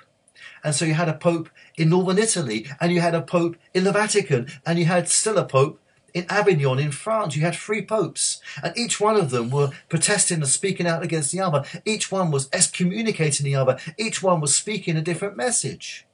And 0.63 0.75
so 0.75 0.85
you 0.85 0.93
had 0.93 1.09
a 1.09 1.13
pope 1.13 1.49
in 1.75 1.89
northern 1.89 2.17
Italy, 2.17 2.67
and 2.79 2.91
you 2.91 3.01
had 3.01 3.15
a 3.15 3.21
pope 3.21 3.55
in 3.73 3.83
the 3.83 3.91
Vatican, 3.91 4.47
and 4.65 4.77
you 4.77 4.85
had 4.85 5.09
still 5.09 5.37
a 5.37 5.45
pope 5.45 5.79
in 6.13 6.25
Avignon 6.29 6.79
in 6.79 6.91
France. 6.91 7.35
You 7.35 7.41
had 7.41 7.55
three 7.55 7.83
popes, 7.83 8.41
and 8.63 8.77
each 8.77 8.99
one 8.99 9.15
of 9.15 9.29
them 9.29 9.49
were 9.49 9.71
protesting 9.89 10.37
and 10.37 10.47
speaking 10.47 10.87
out 10.87 11.03
against 11.03 11.31
the 11.31 11.39
other. 11.39 11.65
Each 11.85 12.11
one 12.11 12.31
was 12.31 12.49
excommunicating 12.53 13.45
the 13.45 13.55
other. 13.55 13.77
Each 13.97 14.21
one 14.21 14.41
was 14.41 14.55
speaking 14.55 14.97
a 14.97 15.01
different 15.01 15.37
message. 15.37 16.05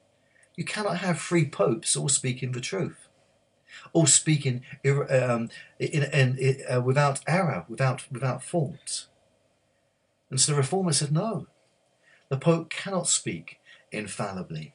You 0.56 0.64
cannot 0.64 0.98
have 0.98 1.20
three 1.20 1.46
popes 1.48 1.96
all 1.96 2.08
speaking 2.08 2.52
the 2.52 2.60
truth, 2.60 3.08
all 3.92 4.06
speaking 4.06 4.62
um, 4.84 5.50
in, 5.78 6.02
in, 6.04 6.38
in, 6.38 6.62
uh, 6.68 6.80
without 6.80 7.20
error, 7.26 7.64
without 7.68 8.10
without 8.10 8.42
fault. 8.42 9.06
And 10.30 10.40
so 10.40 10.52
the 10.52 10.58
reformer 10.58 10.92
said, 10.92 11.12
no, 11.12 11.46
the 12.28 12.36
pope 12.36 12.70
cannot 12.70 13.08
speak 13.08 13.60
infallibly. 13.92 14.74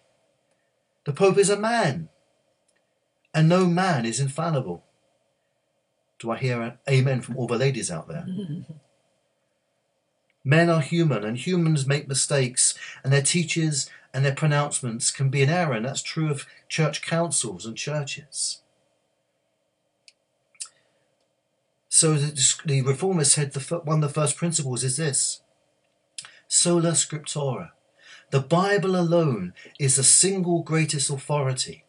The 1.05 1.13
Pope 1.13 1.37
is 1.37 1.49
a 1.49 1.57
man, 1.57 2.09
and 3.33 3.49
no 3.49 3.65
man 3.65 4.05
is 4.05 4.19
infallible. 4.19 4.83
Do 6.19 6.31
I 6.31 6.37
hear 6.37 6.61
an 6.61 6.77
amen 6.89 7.21
from 7.21 7.37
all 7.37 7.47
the 7.47 7.57
ladies 7.57 7.91
out 7.91 8.07
there? 8.07 8.25
Men 10.45 10.69
are 10.69 10.81
human, 10.81 11.23
and 11.23 11.37
humans 11.37 11.87
make 11.87 12.07
mistakes, 12.07 12.73
and 13.01 13.13
their 13.13 13.21
teachers 13.21 13.89
and 14.13 14.25
their 14.25 14.35
pronouncements 14.35 15.09
can 15.09 15.29
be 15.29 15.41
in 15.41 15.49
error, 15.49 15.73
and 15.73 15.85
that's 15.85 16.01
true 16.01 16.29
of 16.29 16.45
church 16.67 17.01
councils 17.01 17.65
and 17.65 17.77
churches. 17.77 18.61
So 21.87 22.15
the, 22.15 22.55
the 22.65 22.81
reformers 22.81 23.31
said 23.31 23.53
the, 23.53 23.77
one 23.77 24.03
of 24.03 24.09
the 24.09 24.13
first 24.13 24.35
principles 24.35 24.83
is 24.83 24.97
this 24.97 25.41
sola 26.47 26.91
scriptura 26.91 27.71
the 28.33 28.39
Bible 28.39 28.95
alone 28.95 29.53
is 29.79 29.95
the 29.95 30.03
single 30.03 30.63
greatest 30.63 31.11
authority, 31.11 31.85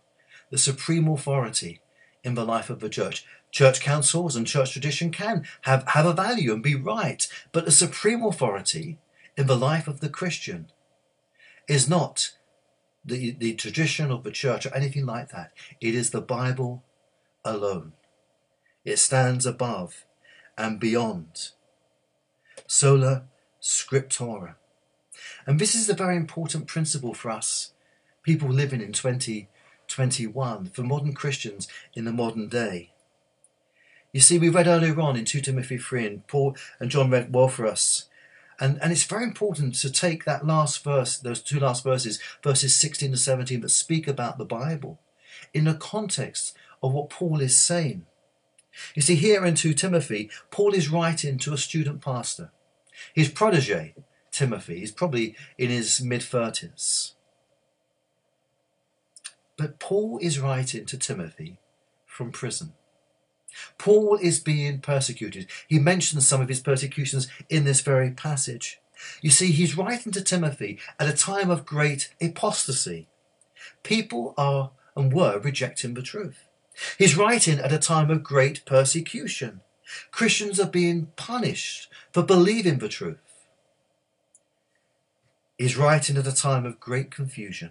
the 0.51 0.59
supreme 0.59 1.09
authority 1.09 1.81
in 2.23 2.35
the 2.35 2.45
life 2.45 2.69
of 2.69 2.81
the 2.81 2.91
church. 2.91 3.25
Church 3.51 3.81
councils 3.81 4.37
and 4.37 4.47
church 4.47 4.73
tradition 4.73 5.11
can 5.11 5.47
have, 5.63 5.89
have 5.89 6.05
a 6.05 6.13
value 6.13 6.53
and 6.53 6.63
be 6.63 6.75
right, 6.75 7.27
but 7.51 7.65
the 7.65 7.73
supreme 7.73 8.23
authority 8.23 8.99
in 9.39 9.47
the 9.47 9.57
life 9.57 9.89
of 9.89 10.01
the 10.01 10.11
Christian 10.11 10.71
is 11.67 11.89
not 11.89 12.33
the, 13.03 13.31
the 13.31 13.55
tradition 13.55 14.11
of 14.11 14.23
the 14.23 14.31
church 14.31 14.67
or 14.67 14.75
anything 14.75 15.07
like 15.07 15.31
that. 15.31 15.51
It 15.81 15.95
is 15.95 16.11
the 16.11 16.21
Bible 16.21 16.85
alone. 17.43 17.95
It 18.85 18.99
stands 18.99 19.47
above 19.47 20.05
and 20.59 20.79
beyond. 20.79 21.53
Sola 22.67 23.23
Scriptura. 23.63 24.57
And 25.47 25.59
this 25.59 25.75
is 25.75 25.89
a 25.89 25.95
very 25.95 26.17
important 26.17 26.67
principle 26.67 27.15
for 27.15 27.31
us, 27.31 27.73
people 28.23 28.49
living 28.49 28.81
in 28.81 28.93
2021, 28.93 30.67
for 30.67 30.83
modern 30.83 31.13
Christians 31.13 31.69
in 31.95 32.05
the 32.05 32.13
modern 32.13 32.49
day. 32.49 32.91
You 34.13 34.21
see, 34.21 34.39
we 34.39 34.49
read 34.49 34.69
earlier 34.69 34.99
on 35.01 35.17
in 35.17 35.25
2 35.25 35.41
Timothy 35.41 35.77
3, 35.77 36.07
and 36.07 36.27
Paul 36.27 36.57
and 36.79 36.91
John 36.91 37.11
read 37.11 37.35
well 37.35 37.49
for 37.49 37.67
us. 37.67 38.09
And, 38.61 38.79
and 38.81 38.93
it's 38.93 39.05
very 39.05 39.25
important 39.25 39.75
to 39.77 39.91
take 39.91 40.25
that 40.25 40.47
last 40.47 40.85
verse, 40.85 41.19
those 41.19 41.43
two 41.43 41.59
last 41.59 41.83
verses, 41.83 42.21
verses 42.43 42.77
16 42.77 43.11
to 43.11 43.17
17, 43.17 43.61
that 43.61 43.69
speak 43.71 44.07
about 44.07 44.39
the 44.39 44.45
Bible. 44.45 45.01
in 45.53 45.65
the 45.65 45.75
context 45.75 46.57
of 46.83 46.93
what 46.93 47.11
Paul 47.11 47.41
is 47.41 47.57
saying. 47.57 48.07
You 48.95 49.03
see, 49.03 49.15
here 49.15 49.45
in 49.45 49.55
2 49.55 49.75
Timothy, 49.75 50.31
Paul 50.51 50.75
is 50.75 50.91
writing 50.91 51.39
to 51.39 51.55
a 51.55 51.59
student 51.59 52.01
pastor. 52.01 52.51
His 53.15 53.29
protege, 53.29 53.95
Timothy, 54.35 54.83
is 54.83 54.91
probably 54.91 55.37
in 55.57 55.71
his 55.71 56.03
mid 56.03 56.21
30s. 56.21 57.13
But 59.57 59.79
Paul 59.79 60.19
is 60.21 60.41
writing 60.41 60.85
to 60.87 60.99
Timothy 60.99 61.59
from 62.05 62.33
prison. 62.33 62.73
Paul 63.79 64.19
is 64.21 64.41
being 64.41 64.81
persecuted. 64.81 65.47
He 65.69 65.79
mentions 65.79 66.27
some 66.27 66.41
of 66.41 66.49
his 66.49 66.59
persecutions 66.59 67.29
in 67.49 67.63
this 67.63 67.81
very 67.81 68.11
passage. 68.11 68.81
You 69.23 69.31
see, 69.31 69.53
he's 69.53 69.77
writing 69.77 70.11
to 70.13 70.23
Timothy 70.23 70.81
at 70.99 71.09
a 71.09 71.17
time 71.17 71.51
of 71.51 71.65
great 71.65 72.13
apostasy. 72.21 73.07
People 73.85 74.35
are 74.37 74.73
and 74.97 75.13
were 75.13 75.39
rejecting 75.39 75.95
the 75.95 76.03
truth. 76.03 76.49
He's 76.99 77.17
writing 77.17 77.61
at 77.61 77.73
a 77.73 77.79
time 77.79 78.11
of 78.11 78.25
great 78.25 78.65
persecution. 78.65 79.61
Christians 80.11 80.59
are 80.59 80.69
being 80.69 81.13
punished 81.15 81.89
for 82.13 82.25
believing 82.25 82.79
the 82.79 82.89
truth. 82.89 83.34
He's 85.57 85.77
writing 85.77 86.17
at 86.17 86.27
a 86.27 86.35
time 86.35 86.67
of 86.67 86.81
great 86.81 87.13
confusion. 87.13 87.71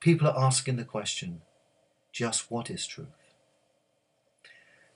People 0.00 0.28
are 0.28 0.46
asking 0.46 0.76
the 0.76 0.84
question, 0.84 1.42
just 2.10 2.50
what 2.50 2.70
is 2.70 2.86
truth? 2.86 3.08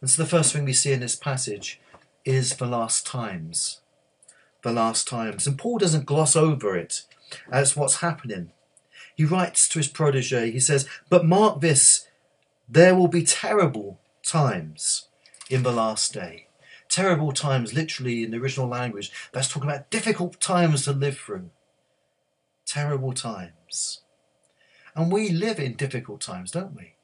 And 0.00 0.08
so 0.08 0.22
the 0.22 0.28
first 0.28 0.52
thing 0.52 0.64
we 0.64 0.72
see 0.72 0.92
in 0.92 1.00
this 1.00 1.16
passage 1.16 1.80
is 2.24 2.56
the 2.56 2.66
last 2.66 3.06
times. 3.06 3.80
The 4.62 4.72
last 4.72 5.06
times. 5.06 5.46
And 5.46 5.58
Paul 5.58 5.76
doesn't 5.76 6.06
gloss 6.06 6.34
over 6.34 6.74
it 6.74 7.02
as 7.52 7.76
what's 7.76 7.96
happening. 7.96 8.52
He 9.14 9.24
writes 9.24 9.68
to 9.68 9.78
his 9.78 9.88
protege, 9.88 10.50
he 10.50 10.60
says, 10.60 10.88
But 11.10 11.26
mark 11.26 11.60
this, 11.60 12.08
there 12.66 12.94
will 12.94 13.08
be 13.08 13.24
terrible 13.24 14.00
times 14.22 15.08
in 15.50 15.62
the 15.62 15.72
last 15.72 16.14
day. 16.14 16.46
Terrible 16.88 17.32
times, 17.32 17.74
literally 17.74 18.24
in 18.24 18.30
the 18.30 18.38
original 18.38 18.68
language, 18.68 19.12
that's 19.32 19.48
talking 19.48 19.68
about 19.68 19.90
difficult 19.90 20.40
times 20.40 20.84
to 20.84 20.92
live 20.92 21.18
through. 21.18 21.50
Terrible 22.66 23.12
times. 23.12 24.00
And 24.94 25.12
we 25.12 25.30
live 25.30 25.58
in 25.58 25.74
difficult 25.74 26.20
times, 26.20 26.50
don't 26.50 26.74
we? 26.74 26.94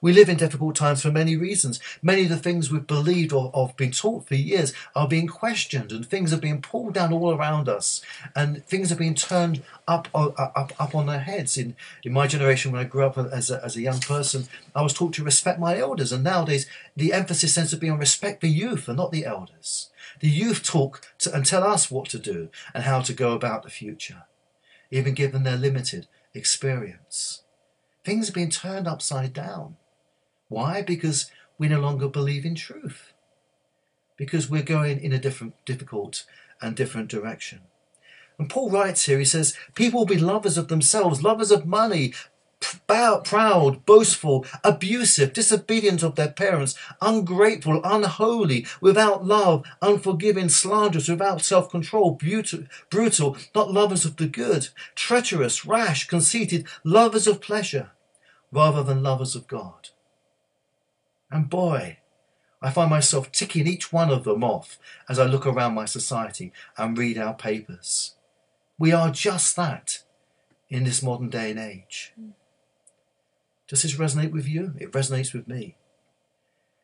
We 0.00 0.12
live 0.12 0.28
in 0.28 0.36
difficult 0.36 0.76
times 0.76 1.02
for 1.02 1.10
many 1.10 1.36
reasons. 1.36 1.80
Many 2.02 2.24
of 2.24 2.28
the 2.28 2.38
things 2.38 2.70
we've 2.70 2.86
believed 2.86 3.32
or, 3.32 3.50
or 3.52 3.72
been 3.76 3.90
taught 3.90 4.26
for 4.26 4.34
years 4.34 4.72
are 4.94 5.08
being 5.08 5.26
questioned, 5.26 5.92
and 5.92 6.06
things 6.06 6.32
are 6.32 6.38
being 6.38 6.62
pulled 6.62 6.94
down 6.94 7.12
all 7.12 7.34
around 7.34 7.68
us, 7.68 8.00
and 8.34 8.64
things 8.64 8.90
are 8.90 8.96
being 8.96 9.14
turned 9.14 9.62
up 9.86 10.08
up 10.14 10.72
up 10.78 10.94
on 10.94 11.06
their 11.06 11.20
heads. 11.20 11.58
In 11.58 11.76
in 12.02 12.12
my 12.12 12.26
generation, 12.26 12.72
when 12.72 12.80
I 12.80 12.84
grew 12.84 13.04
up 13.04 13.18
as 13.18 13.50
a, 13.50 13.62
as 13.64 13.76
a 13.76 13.82
young 13.82 14.00
person, 14.00 14.46
I 14.74 14.82
was 14.82 14.94
taught 14.94 15.14
to 15.14 15.24
respect 15.24 15.60
my 15.60 15.78
elders, 15.78 16.12
and 16.12 16.24
nowadays 16.24 16.66
the 16.96 17.12
emphasis 17.12 17.54
tends 17.54 17.70
to 17.70 17.76
be 17.76 17.90
on 17.90 17.98
respect 17.98 18.40
the 18.40 18.48
youth 18.48 18.88
and 18.88 18.96
not 18.96 19.12
the 19.12 19.24
elders. 19.24 19.90
The 20.20 20.30
youth 20.30 20.62
talk 20.62 21.12
to, 21.18 21.34
and 21.34 21.44
tell 21.44 21.64
us 21.64 21.90
what 21.90 22.08
to 22.10 22.18
do 22.18 22.48
and 22.72 22.84
how 22.84 23.00
to 23.00 23.12
go 23.12 23.32
about 23.32 23.64
the 23.64 23.70
future, 23.70 24.22
even 24.94 25.12
given 25.12 25.42
their 25.42 25.56
limited 25.56 26.06
experience. 26.34 27.42
Things 28.04 28.30
are 28.30 28.32
being 28.32 28.50
turned 28.50 28.86
upside 28.86 29.32
down. 29.32 29.76
Why? 30.48 30.82
Because 30.82 31.32
we 31.58 31.66
no 31.66 31.80
longer 31.80 32.08
believe 32.08 32.44
in 32.44 32.54
truth. 32.54 33.12
Because 34.16 34.48
we're 34.48 34.62
going 34.62 35.00
in 35.00 35.12
a 35.12 35.18
different, 35.18 35.54
difficult 35.64 36.24
and 36.62 36.76
different 36.76 37.08
direction. 37.08 37.62
And 38.38 38.48
Paul 38.48 38.70
writes 38.70 39.06
here, 39.06 39.18
he 39.18 39.24
says, 39.24 39.56
People 39.74 40.00
will 40.00 40.06
be 40.06 40.18
lovers 40.18 40.56
of 40.56 40.68
themselves, 40.68 41.24
lovers 41.24 41.50
of 41.50 41.66
money, 41.66 42.14
proud, 42.86 43.84
boastful, 43.86 44.46
abusive, 44.62 45.32
disobedient 45.32 46.02
of 46.02 46.14
their 46.14 46.30
parents, 46.30 46.74
ungrateful, 47.00 47.80
unholy, 47.84 48.66
without 48.80 49.24
love, 49.24 49.64
unforgiving, 49.82 50.48
slanderous, 50.48 51.08
without 51.08 51.42
self 51.42 51.70
control, 51.70 52.12
brutal, 52.90 53.36
not 53.54 53.72
lovers 53.72 54.04
of 54.04 54.16
the 54.16 54.26
good, 54.26 54.68
treacherous, 54.94 55.64
rash, 55.64 56.06
conceited, 56.06 56.66
lovers 56.84 57.26
of 57.26 57.40
pleasure, 57.40 57.90
rather 58.52 58.82
than 58.82 59.02
lovers 59.02 59.34
of 59.34 59.46
God. 59.46 59.90
And 61.30 61.50
boy, 61.50 61.98
I 62.62 62.70
find 62.70 62.88
myself 62.88 63.30
ticking 63.30 63.66
each 63.66 63.92
one 63.92 64.10
of 64.10 64.24
them 64.24 64.42
off 64.42 64.78
as 65.08 65.18
I 65.18 65.26
look 65.26 65.46
around 65.46 65.74
my 65.74 65.84
society 65.84 66.52
and 66.78 66.96
read 66.96 67.18
our 67.18 67.34
papers. 67.34 68.14
We 68.78 68.92
are 68.92 69.10
just 69.10 69.54
that 69.56 70.02
in 70.68 70.84
this 70.84 71.02
modern 71.02 71.28
day 71.28 71.50
and 71.50 71.60
age. 71.60 72.12
Mm. 72.20 72.32
Does 73.68 73.82
this 73.82 73.96
resonate 73.96 74.32
with 74.32 74.48
you? 74.48 74.74
It 74.78 74.92
resonates 74.92 75.32
with 75.32 75.48
me. 75.48 75.76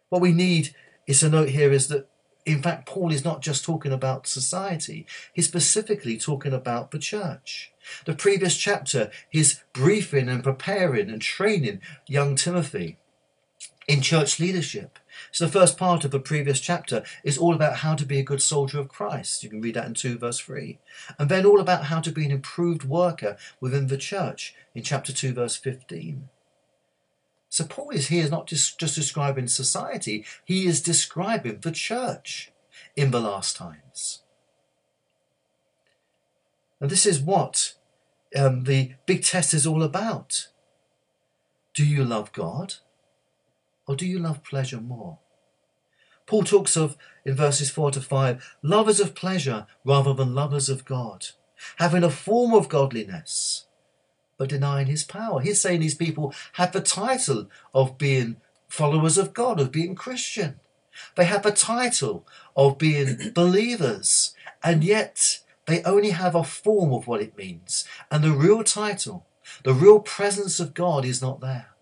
What 0.09 0.23
we 0.23 0.33
need 0.33 0.75
is 1.07 1.21
to 1.21 1.29
note 1.29 1.51
here 1.51 1.73
is 1.73 1.89
that, 1.89 2.09
in 2.47 2.63
fact, 2.63 2.87
Paul 2.87 3.13
is 3.13 3.25
not 3.25 3.43
just 3.43 3.65
talking 3.65 3.93
about 3.93 4.27
society, 4.27 5.07
he's 5.33 5.47
specifically 5.47 6.17
talking 6.17 6.53
about 6.53 6.91
the 6.91 6.99
church. 6.99 7.73
The 8.07 8.15
previous 8.15 8.57
chapter, 8.57 9.11
he's 9.29 9.63
briefing 9.73 10.29
and 10.29 10.43
preparing 10.43 11.11
and 11.11 11.21
training 11.21 11.81
young 12.07 12.35
Timothy 12.35 12.99
in 13.87 14.01
church 14.01 14.39
leadership. 14.39 14.99
So 15.33 15.47
the 15.47 15.53
first 15.53 15.77
part 15.77 16.05
of 16.05 16.13
the 16.13 16.21
previous 16.21 16.61
chapter 16.61 17.03
is 17.25 17.37
all 17.37 17.55
about 17.55 17.79
how 17.79 17.95
to 17.95 18.07
be 18.07 18.19
a 18.19 18.25
good 18.25 18.41
soldier 18.41 18.79
of 18.79 18.89
Christ. 18.89 19.43
You 19.43 19.51
can 19.51 19.61
read 19.61 19.75
that 19.75 19.87
in 19.87 19.95
2 19.95 20.19
verse 20.19 20.39
3. 20.39 20.79
And 21.19 21.29
then 21.29 21.45
all 21.45 21.61
about 21.61 21.85
how 21.85 22.01
to 22.01 22.13
be 22.13 22.25
an 22.25 22.31
improved 22.31 22.85
worker 22.85 23.37
within 23.61 23.89
the 23.89 23.97
church 23.97 24.55
in 24.75 24.83
chapter 24.83 25.13
2 25.13 25.33
verse 25.33 25.57
15. 25.57 26.29
So 27.51 27.65
Paul 27.65 27.91
is 27.91 28.09
here 28.09 28.29
not 28.29 28.47
just, 28.47 28.79
just 28.79 28.95
describing 28.95 29.49
society, 29.49 30.25
he 30.45 30.67
is 30.67 30.81
describing 30.81 31.59
the 31.61 31.73
church 31.73 32.53
in 32.95 33.11
the 33.11 33.21
last 33.21 33.57
times. 33.57 34.23
And 36.81 36.89
this 36.89 37.05
is 37.05 37.21
what 37.21 37.75
um, 38.37 38.65
the 38.65 38.93
big 39.05 39.25
test 39.25 39.53
is 39.53 39.67
all 39.67 39.83
about. 39.83 40.47
Do 41.75 41.85
you 41.85 42.05
love 42.05 42.33
God 42.33 42.75
or 43.87 43.97
do 43.97 44.07
you 44.07 44.21
love 44.21 44.45
pleasure 44.45 44.81
more? 44.81 45.19
Paul 46.27 46.45
talks 46.45 46.77
of, 46.77 46.97
in 47.25 47.35
verses 47.35 47.69
4 47.69 47.91
to 47.91 48.01
5, 48.01 48.59
lovers 48.63 49.01
of 49.01 49.17
pleasure 49.17 49.67
rather 49.85 50.15
than 50.15 50.37
lovers 50.37 50.69
of 50.69 50.85
God, 50.85 51.27
having 51.79 52.05
a 52.05 52.11
form 52.11 52.55
of 52.55 52.69
godliness 52.69 53.67
but 54.41 54.49
denying 54.49 54.87
his 54.87 55.05
power. 55.05 55.43
He's 55.43 55.61
saying 55.61 55.81
these 55.81 55.95
people 55.95 56.33
have 56.55 56.73
the 56.73 56.81
title 56.81 57.51
of 57.75 57.99
being 57.99 58.39
followers 58.69 59.19
of 59.19 59.35
God, 59.35 59.61
of 59.61 59.71
being 59.71 59.95
Christian. 59.95 60.61
They 61.15 61.27
have 61.27 61.43
the 61.43 61.53
title 61.53 62.27
of 62.57 62.79
being 62.79 63.19
believers, 63.35 64.35
and 64.65 64.83
yet 64.83 65.41
they 65.67 65.83
only 65.83 66.13
have 66.13 66.35
a 66.35 66.43
form 66.43 66.95
of 66.95 67.07
what 67.07 67.21
it 67.21 67.37
means. 67.37 67.85
And 68.11 68.25
the 68.25 68.33
real 68.33 68.65
title, 68.65 69.27
the 69.63 69.75
real 69.75 70.01
presence 70.01 70.59
of 70.59 70.73
God 70.73 71.05
is 71.05 71.21
not 71.21 71.43
there. 71.43 71.75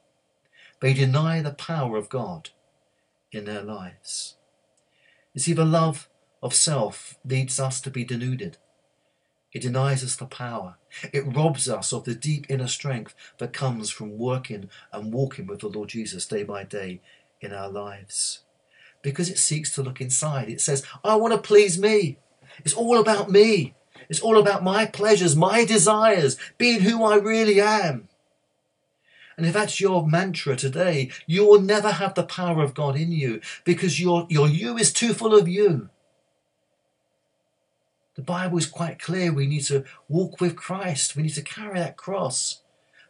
They 0.81 0.95
deny 0.95 1.41
the 1.41 1.53
power 1.53 1.97
of 1.97 2.09
God 2.09 2.51
in 3.31 3.45
their 3.45 3.63
lives. 3.63 4.35
You 5.33 5.41
see, 5.41 5.53
the 5.53 5.65
love 5.65 6.09
of 6.43 6.55
self 6.55 7.21
leads 7.25 7.61
us 7.61 7.81
to 7.83 7.91
be 7.91 8.03
denuded. 8.03 8.57
It 9.59 9.63
denies 9.63 10.05
us 10.05 10.15
the 10.15 10.25
power. 10.25 10.77
It 11.13 11.35
robs 11.35 11.69
us 11.69 11.93
of 11.93 12.05
the 12.05 12.15
deep 12.15 12.47
inner 12.49 12.69
strength 12.69 13.13
that 13.39 13.53
comes 13.53 13.91
from 13.91 14.17
working 14.17 14.71
and 14.93 15.13
walking 15.13 15.49
with 15.49 15.59
the 15.59 15.67
Lord 15.67 15.89
Jesus 15.89 16.27
day 16.27 16.45
by 16.45 16.63
day 16.63 17.01
in 17.41 17.53
our 17.53 17.69
lives. 17.69 18.43
Because 19.03 19.29
it 19.29 19.37
seeks 19.37 19.75
to 19.75 19.83
look 19.83 20.01
inside. 20.01 20.49
It 20.49 20.61
says, 20.61 20.85
I 21.03 21.17
want 21.17 21.35
to 21.35 21.41
please 21.41 21.77
me. 21.77 22.19
It's 22.65 22.73
all 22.73 23.01
about 23.01 23.33
me. 23.33 23.75
It's 24.09 24.21
all 24.21 24.39
about 24.39 24.63
my 24.63 24.87
pleasures, 24.87 25.35
my 25.35 25.65
desires, 25.65 26.37
being 26.57 26.83
who 26.83 27.03
I 27.03 27.17
really 27.17 27.61
am. 27.61 28.07
And 29.37 29.45
if 29.45 29.55
that's 29.55 29.81
your 29.81 30.07
mantra 30.07 30.55
today, 30.55 31.11
you 31.27 31.45
will 31.45 31.61
never 31.61 31.91
have 31.91 32.15
the 32.15 32.23
power 32.23 32.63
of 32.63 32.75
God 32.75 32.95
in 32.95 33.11
you 33.11 33.41
because 33.65 34.01
your, 34.01 34.25
your 34.31 34.47
you 34.47 34.79
is 34.79 34.93
too 34.93 35.15
full 35.15 35.37
of 35.37 35.49
you. 35.49 35.91
The 38.19 38.25
Bible 38.25 38.59
is 38.59 38.67
quite 38.67 38.99
clear. 38.99 39.33
We 39.33 39.47
need 39.47 39.63
to 39.67 39.85
walk 40.09 40.41
with 40.41 40.57
Christ. 40.57 41.15
We 41.15 41.23
need 41.23 41.35
to 41.35 41.41
carry 41.41 41.79
that 41.79 41.97
cross 41.97 42.63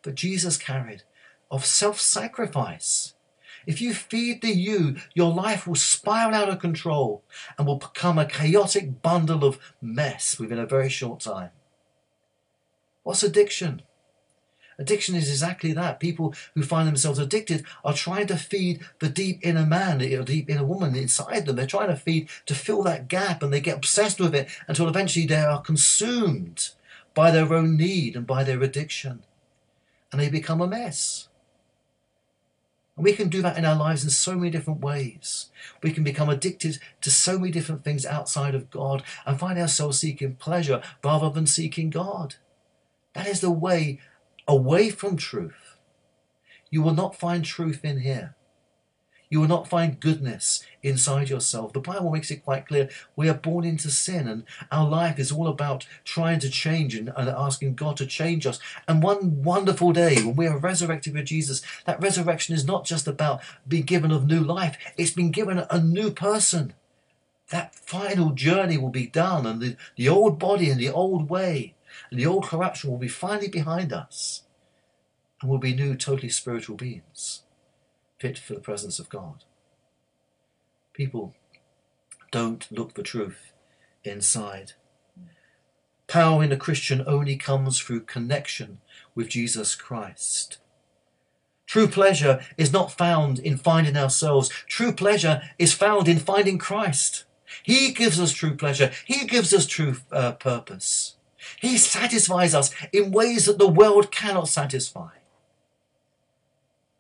that 0.03 0.17
Jesus 0.17 0.59
carried 0.59 1.03
of 1.51 1.65
self 1.65 1.99
sacrifice. 1.99 3.15
If 3.67 3.81
you 3.81 3.95
feed 3.95 4.43
the 4.43 4.51
you, 4.51 4.97
your 5.15 5.33
life 5.33 5.67
will 5.67 5.77
spiral 5.77 6.35
out 6.35 6.51
of 6.51 6.59
control 6.59 7.25
and 7.57 7.67
will 7.67 7.79
become 7.79 8.19
a 8.19 8.27
chaotic 8.27 9.01
bundle 9.01 9.47
of 9.47 9.59
mess 9.81 10.39
within 10.39 10.59
a 10.59 10.67
very 10.67 10.91
short 10.91 11.21
time. 11.21 11.53
What's 13.03 13.23
addiction? 13.23 13.81
Addiction 14.79 15.17
is 15.17 15.29
exactly 15.29 15.73
that. 15.73 15.99
People 15.99 16.35
who 16.55 16.63
find 16.63 16.87
themselves 16.87 17.19
addicted 17.19 17.65
are 17.85 17.93
trying 17.93 18.29
to 18.29 18.37
feed 18.37 18.81
the 19.01 19.09
deep 19.09 19.41
inner 19.43 19.67
man, 19.67 19.99
the 19.99 20.23
deep 20.23 20.49
inner 20.49 20.65
woman 20.65 20.95
inside 20.95 21.47
them. 21.47 21.57
They're 21.57 21.67
trying 21.67 21.89
to 21.89 21.97
feed 21.97 22.29
to 22.47 22.55
fill 22.55 22.85
that 22.85 23.09
gap 23.09 23.43
and 23.43 23.53
they 23.53 23.61
get 23.61 23.77
obsessed 23.77 24.21
with 24.21 24.35
it 24.35 24.49
until 24.69 24.89
eventually 24.89 25.27
they 25.27 25.41
are 25.41 25.61
consumed 25.61 26.71
by 27.13 27.33
their 27.33 27.53
own 27.53 27.77
need 27.77 28.15
and 28.15 28.27
by 28.27 28.45
their 28.45 28.63
addiction. 28.63 29.25
And 30.13 30.21
they 30.21 30.31
become 30.31 30.61
a 30.61 30.69
mess. 30.69 31.29
And 32.97 33.05
we 33.05 33.13
can 33.13 33.29
do 33.29 33.43
that 33.43 33.59
in 33.59 33.65
our 33.65 33.77
lives 33.77 34.05
in 34.05 34.11
so 34.11 34.37
many 34.37 34.51
different 34.51 34.81
ways. 34.81 35.51
We 35.83 35.93
can 35.93 36.05
become 36.05 36.29
addicted 36.29 36.79
to 37.01 37.11
so 37.11 37.39
many 37.39 37.51
different 37.51 37.83
things 37.83 38.07
outside 38.07 38.55
of 38.55 38.71
God 38.71 39.03
and 39.27 39.39
find 39.39 39.59
ourselves 39.59 39.99
seeking 39.99 40.37
pleasure 40.37 40.83
rather 41.03 41.31
than 41.31 41.47
seeking 41.47 41.91
God. 41.91 42.37
That 43.15 43.27
is 43.27 43.41
the 43.41 43.51
way 43.51 44.01
away 44.49 44.91
from 44.91 45.17
truth. 45.17 45.77
You 46.71 46.83
will 46.83 46.95
not 46.95 47.15
find 47.15 47.45
truth 47.45 47.85
in 47.85 48.01
here. 48.01 48.35
You 49.31 49.41
will 49.41 49.49
not 49.49 49.69
find 49.69 50.01
goodness 50.01 50.65
inside 50.83 51.29
yourself. 51.29 51.75
The 51.75 51.81
Bible 51.81 52.11
makes 52.11 52.31
it 52.31 52.45
quite 52.45 52.67
clear 52.67 52.89
we 53.15 53.29
are 53.29 53.35
born 53.35 53.65
into 53.67 53.91
sin, 53.91 54.27
and 54.27 54.45
our 54.73 54.89
life 54.89 55.19
is 55.19 55.31
all 55.31 55.49
about 55.49 55.87
trying 56.03 56.39
to 56.41 56.49
change 56.49 56.95
and, 56.95 57.13
and, 57.15 57.29
asking 57.29 57.75
God 57.75 57.99
to 57.99 58.07
change 58.07 58.47
us. 58.47 58.59
And 58.87 59.03
one 59.03 59.43
wonderful 59.43 59.93
day, 59.93 60.17
when 60.17 60.35
we 60.35 60.47
are 60.47 60.57
resurrected 60.57 61.13
with 61.13 61.27
Jesus, 61.27 61.61
that 61.85 62.01
resurrection 62.01 62.55
is 62.55 62.65
not 62.65 62.87
just 62.87 63.07
about 63.07 63.43
being 63.67 63.83
given 63.83 64.11
of 64.11 64.27
new 64.27 64.41
life, 64.41 64.79
it's 64.97 65.11
been 65.11 65.31
given 65.31 65.59
a 65.71 65.79
new 65.79 66.11
person. 66.11 66.73
That 67.51 67.75
final 67.75 68.31
journey 68.31 68.79
will 68.79 68.91
be 68.91 69.07
done, 69.07 69.45
and 69.45 69.61
the, 69.61 69.77
the 69.97 70.09
old 70.09 70.39
body 70.39 70.71
and 70.71 70.81
the 70.81 70.91
old 70.91 71.29
way 71.29 71.75
and 72.11 72.19
the 72.19 72.27
old 72.27 72.45
corruption 72.45 72.91
will 72.91 72.99
be 72.99 73.09
finally 73.09 73.49
behind 73.49 73.93
us, 73.93 74.43
and 75.41 75.51
we'll 75.51 75.59
be 75.59 75.75
new, 75.75 75.95
totally 75.95 76.29
spiritual 76.29 76.77
beings 76.77 77.43
fit 78.19 78.39
for 78.39 78.55
the 78.55 78.61
presence 78.61 78.99
of 78.99 79.09
God. 79.09 79.45
People 80.93 81.35
don't 82.31 82.67
look 82.71 82.95
for 82.95 83.03
truth 83.03 83.53
inside. 84.05 84.73
Power 86.09 86.43
in 86.43 86.53
a 86.53 86.57
Christian 86.57 87.05
only 87.07 87.37
comes 87.37 87.79
through 87.79 88.01
connection 88.01 88.81
with 89.15 89.29
Jesus 89.29 89.75
Christ. 89.75 90.59
True 91.67 91.87
pleasure 91.87 92.41
is 92.57 92.73
not 92.73 92.91
found 92.91 93.39
in 93.39 93.59
finding 93.59 93.97
ourselves. 93.97 94.49
True 94.67 94.93
pleasure 94.93 95.43
is 95.59 95.75
found 95.75 96.09
in 96.09 96.19
finding 96.19 96.57
Christ. 96.57 97.25
He 97.63 97.93
gives 97.93 98.19
us 98.19 98.33
true 98.33 98.57
pleasure. 98.57 98.91
He 99.05 99.27
gives 99.27 99.53
us 99.53 99.67
true 99.67 99.97
uh, 100.11 100.33
purpose. 100.33 101.17
He 101.61 101.79
satisfies 101.79 102.55
us 102.55 102.71
in 102.93 103.13
ways 103.13 103.47
that 103.47 103.59
the 103.59 103.69
world 103.69 104.11
cannot 104.11 104.49
satisfy. 104.49 105.11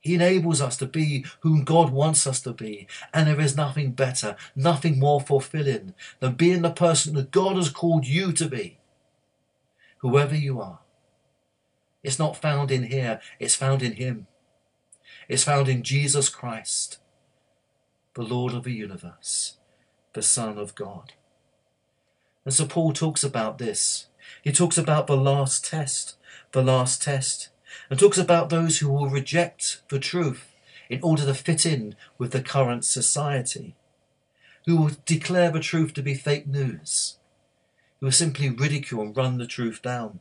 He 0.00 0.14
enables 0.14 0.62
us 0.62 0.76
to 0.78 0.87
be 0.87 1.24
whom 1.40 1.64
God 1.64 1.90
wants 1.90 2.26
us 2.26 2.40
to 2.42 2.52
be. 2.52 2.87
And 3.12 3.26
there 3.26 3.40
is 3.40 3.56
nothing 3.56 3.92
better, 3.92 4.37
nothing 4.54 4.98
more 4.98 5.20
fulfilling 5.20 5.94
than 6.20 6.34
being 6.34 6.62
the 6.62 6.70
person 6.70 7.14
that 7.14 7.30
God 7.30 7.56
has 7.56 7.68
called 7.68 8.06
you 8.06 8.32
to 8.32 8.48
be. 8.48 8.78
Whoever 9.98 10.37
you 10.37 10.61
are. 10.61 10.78
It's 12.02 12.18
not 12.18 12.37
found 12.37 12.70
in 12.70 12.84
here, 12.84 13.20
it's 13.40 13.56
found 13.56 13.82
in 13.82 13.92
Him. 13.92 14.28
It's 15.28 15.44
found 15.44 15.68
in 15.68 15.82
Jesus 15.82 16.28
Christ, 16.28 16.98
the 18.14 18.22
Lord 18.22 18.54
of 18.54 18.64
the 18.64 18.72
universe, 18.72 19.56
the 20.14 20.22
Son 20.22 20.56
of 20.56 20.74
God. 20.74 21.12
And 22.44 22.54
so 22.54 22.66
Paul 22.66 22.92
talks 22.92 23.22
about 23.22 23.58
this. 23.58 24.06
He 24.42 24.53
talks 24.53 24.79
about 24.79 25.07
the 25.07 25.16
last 25.16 25.64
test, 25.64 26.16
the 26.53 26.62
last 26.62 27.03
test 27.03 27.51
and 27.90 27.98
talks 27.98 28.18
about 28.18 28.51
those 28.51 28.79
who 28.79 28.88
will 28.88 29.09
reject 29.09 29.83
the 29.88 29.98
truth 29.98 30.53
in 30.88 31.01
order 31.03 31.24
to 31.24 31.35
fit 31.35 31.66
in 31.66 31.94
with 32.16 32.33
the 32.33 32.42
current 32.42 32.85
society, 32.85 33.77
who 34.66 34.77
will 34.77 34.90
declare 35.05 35.51
the 35.51 35.61
truth 35.61 35.94
to 35.94 36.03
be 36.03 36.14
fake 36.14 36.46
news, 36.46 37.18
who 38.01 38.07
will 38.07 38.12
simply 38.12 38.48
ridicule 38.48 39.03
and 39.03 39.16
run 39.16 39.38
the 39.38 39.46
truth 39.46 39.83
down, 39.83 40.20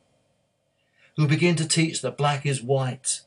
who 1.16 1.24
will 1.24 1.30
begin 1.30 1.56
to 1.56 1.68
teach 1.68 2.02
that 2.02 2.18
black 2.18 2.46
is 2.46 2.62
white, 2.62 3.22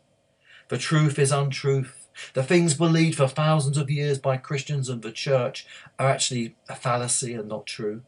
the 0.69 0.79
truth 0.79 1.19
is 1.19 1.33
untruth, 1.33 2.09
the 2.35 2.43
things 2.43 2.75
believed 2.75 3.17
for 3.17 3.29
thousands 3.29 3.79
of 3.79 3.91
years 3.91 4.19
by 4.19 4.37
Christians 4.37 4.89
and 4.89 5.03
the 5.03 5.13
church 5.13 5.67
are 5.99 6.09
actually 6.09 6.57
a 6.69 6.75
fallacy 6.75 7.33
and 7.35 7.49
not 7.49 7.67
true, 7.67 8.03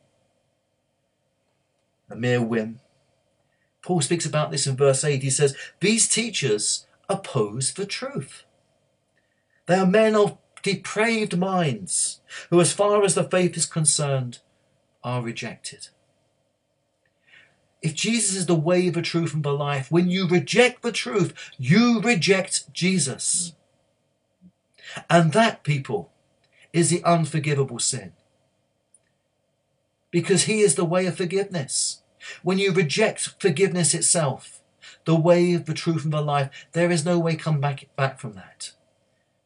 a 2.13 2.17
mere 2.17 2.43
whim. 2.43 2.81
Paul 3.83 4.01
speaks 4.01 4.25
about 4.25 4.51
this 4.51 4.67
in 4.67 4.77
verse 4.77 5.03
8. 5.03 5.23
He 5.23 5.31
says, 5.31 5.57
These 5.81 6.09
teachers 6.09 6.87
oppose 7.09 7.73
the 7.73 7.87
truth. 7.87 8.45
They 9.67 9.75
are 9.75 9.87
men 9.87 10.15
of 10.15 10.39
depraved 10.63 11.37
minds 11.37 12.21
who, 12.51 12.61
as 12.61 12.73
far 12.73 13.03
as 13.03 13.15
the 13.15 13.25
faith 13.25 13.57
is 13.57 13.67
concerned, 13.67 14.39
are 15.03 15.23
rejected. 15.23 15.89
If 17.83 17.95
Jesus 17.95 18.37
is 18.37 18.47
the 18.47 18.55
way, 18.55 18.89
the 18.89 19.03
truth, 19.03 19.35
and 19.35 19.43
the 19.43 19.53
life, 19.53 19.91
when 19.91 20.09
you 20.09 20.29
reject 20.29 20.83
the 20.83 20.93
truth, 20.93 21.35
you 21.59 22.01
reject 22.01 22.73
Jesus. 22.73 23.55
And 25.11 25.33
that, 25.33 25.65
people, 25.65 26.13
is 26.73 26.91
the 26.91 27.03
unforgivable 27.03 27.81
sin. 27.81 28.13
Because 30.13 30.45
he 30.45 30.61
is 30.61 30.77
the 30.77 30.85
way 30.85 31.07
of 31.07 31.17
forgiveness. 31.17 32.02
When 32.43 32.59
you 32.59 32.73
reject 32.73 33.41
forgiveness 33.41 33.95
itself, 33.95 34.61
the 35.05 35.17
way 35.17 35.55
of 35.55 35.67
the 35.67 35.75
truth 35.75 36.05
and 36.05 36.13
the 36.13 36.21
life, 36.21 36.67
there 36.73 36.91
is 36.91 37.05
no 37.05 37.19
way 37.19 37.37
come 37.37 37.61
back, 37.61 37.85
back 37.97 38.19
from 38.19 38.35
that. 38.35 38.73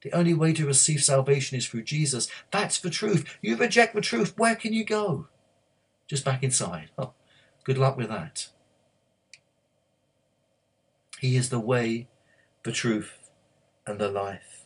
The 0.02 0.12
only 0.12 0.34
way 0.34 0.52
to 0.52 0.66
receive 0.66 1.02
salvation 1.02 1.56
is 1.56 1.66
through 1.66 1.82
Jesus. 1.82 2.28
That's 2.50 2.78
the 2.78 2.90
truth. 2.90 3.38
You 3.40 3.56
reject 3.56 3.94
the 3.94 4.00
truth, 4.00 4.36
where 4.36 4.54
can 4.54 4.72
you 4.72 4.84
go? 4.84 5.28
Just 6.06 6.24
back 6.24 6.42
inside. 6.42 6.90
Oh, 6.96 7.12
good 7.64 7.78
luck 7.78 7.96
with 7.96 8.08
that. 8.08 8.48
He 11.18 11.36
is 11.36 11.48
the 11.48 11.58
way, 11.58 12.08
the 12.62 12.72
truth, 12.72 13.30
and 13.86 13.98
the 13.98 14.08
life 14.08 14.56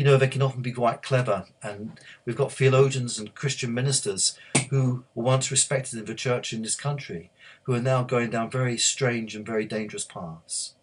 you 0.00 0.06
know, 0.06 0.16
they 0.16 0.28
can 0.28 0.40
often 0.40 0.62
be 0.62 0.72
quite 0.72 1.02
clever. 1.02 1.44
And 1.62 2.00
we've 2.24 2.34
got 2.34 2.52
theologians 2.52 3.18
and 3.18 3.34
Christian 3.34 3.74
ministers 3.74 4.32
who 4.70 5.04
were 5.16 5.24
once 5.24 5.50
respected 5.50 5.98
in 5.98 6.04
the 6.04 6.14
church 6.14 6.52
in 6.52 6.62
this 6.62 6.76
country 6.76 7.30
who 7.64 7.74
are 7.74 7.82
now 7.82 8.04
going 8.04 8.30
down 8.30 8.48
very 8.48 8.78
strange 8.78 9.34
and 9.34 9.44
very 9.44 9.64
dangerous 9.64 10.04
paths, 10.04 10.74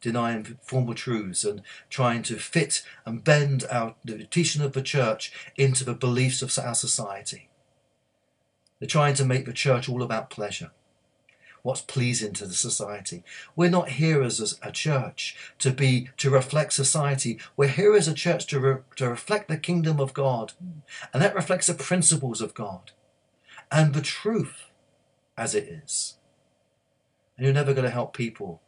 denying 0.00 0.58
formal 0.62 0.94
truths 0.94 1.44
and 1.44 1.60
trying 1.90 2.22
to 2.22 2.38
fit 2.38 2.82
and 3.04 3.22
bend 3.22 3.64
our, 3.70 3.94
the 4.02 4.24
teaching 4.24 4.62
of 4.62 4.72
the 4.72 4.82
church 4.82 5.32
into 5.56 5.84
the 5.84 5.92
beliefs 5.92 6.40
of 6.40 6.58
our 6.58 6.74
society. 6.74 7.50
They're 8.80 8.88
trying 8.88 9.14
to 9.14 9.24
make 9.24 9.44
the 9.44 9.52
church 9.52 9.88
all 9.88 10.02
about 10.02 10.30
pleasure 10.30 10.70
what's 11.62 11.80
pleasing 11.80 12.32
to 12.32 12.46
the 12.46 12.54
society. 12.54 13.24
We're 13.56 13.68
not 13.68 13.88
here 13.88 14.22
as 14.22 14.56
a 14.62 14.70
church 14.70 15.36
to 15.58 15.72
be 15.72 16.10
to 16.16 16.30
reflect 16.30 16.72
society. 16.72 17.40
We're 17.56 17.66
here 17.66 17.96
as 17.96 18.06
a 18.06 18.14
church 18.14 18.46
to, 18.46 18.60
re, 18.60 18.76
to 18.94 19.08
reflect 19.08 19.48
the 19.48 19.56
kingdom 19.56 19.98
of 19.98 20.14
God, 20.14 20.52
and 21.12 21.20
that 21.20 21.34
reflects 21.34 21.66
the 21.66 21.74
principles 21.74 22.40
of 22.40 22.54
God 22.54 22.92
and 23.70 23.94
the 23.94 24.02
truth 24.02 24.70
as 25.36 25.54
it 25.54 25.64
is. 25.64 26.16
And 27.36 27.44
you're 27.44 27.54
never 27.54 27.74
going 27.74 27.84
to 27.84 27.90
help 27.90 28.16
people 28.16 28.62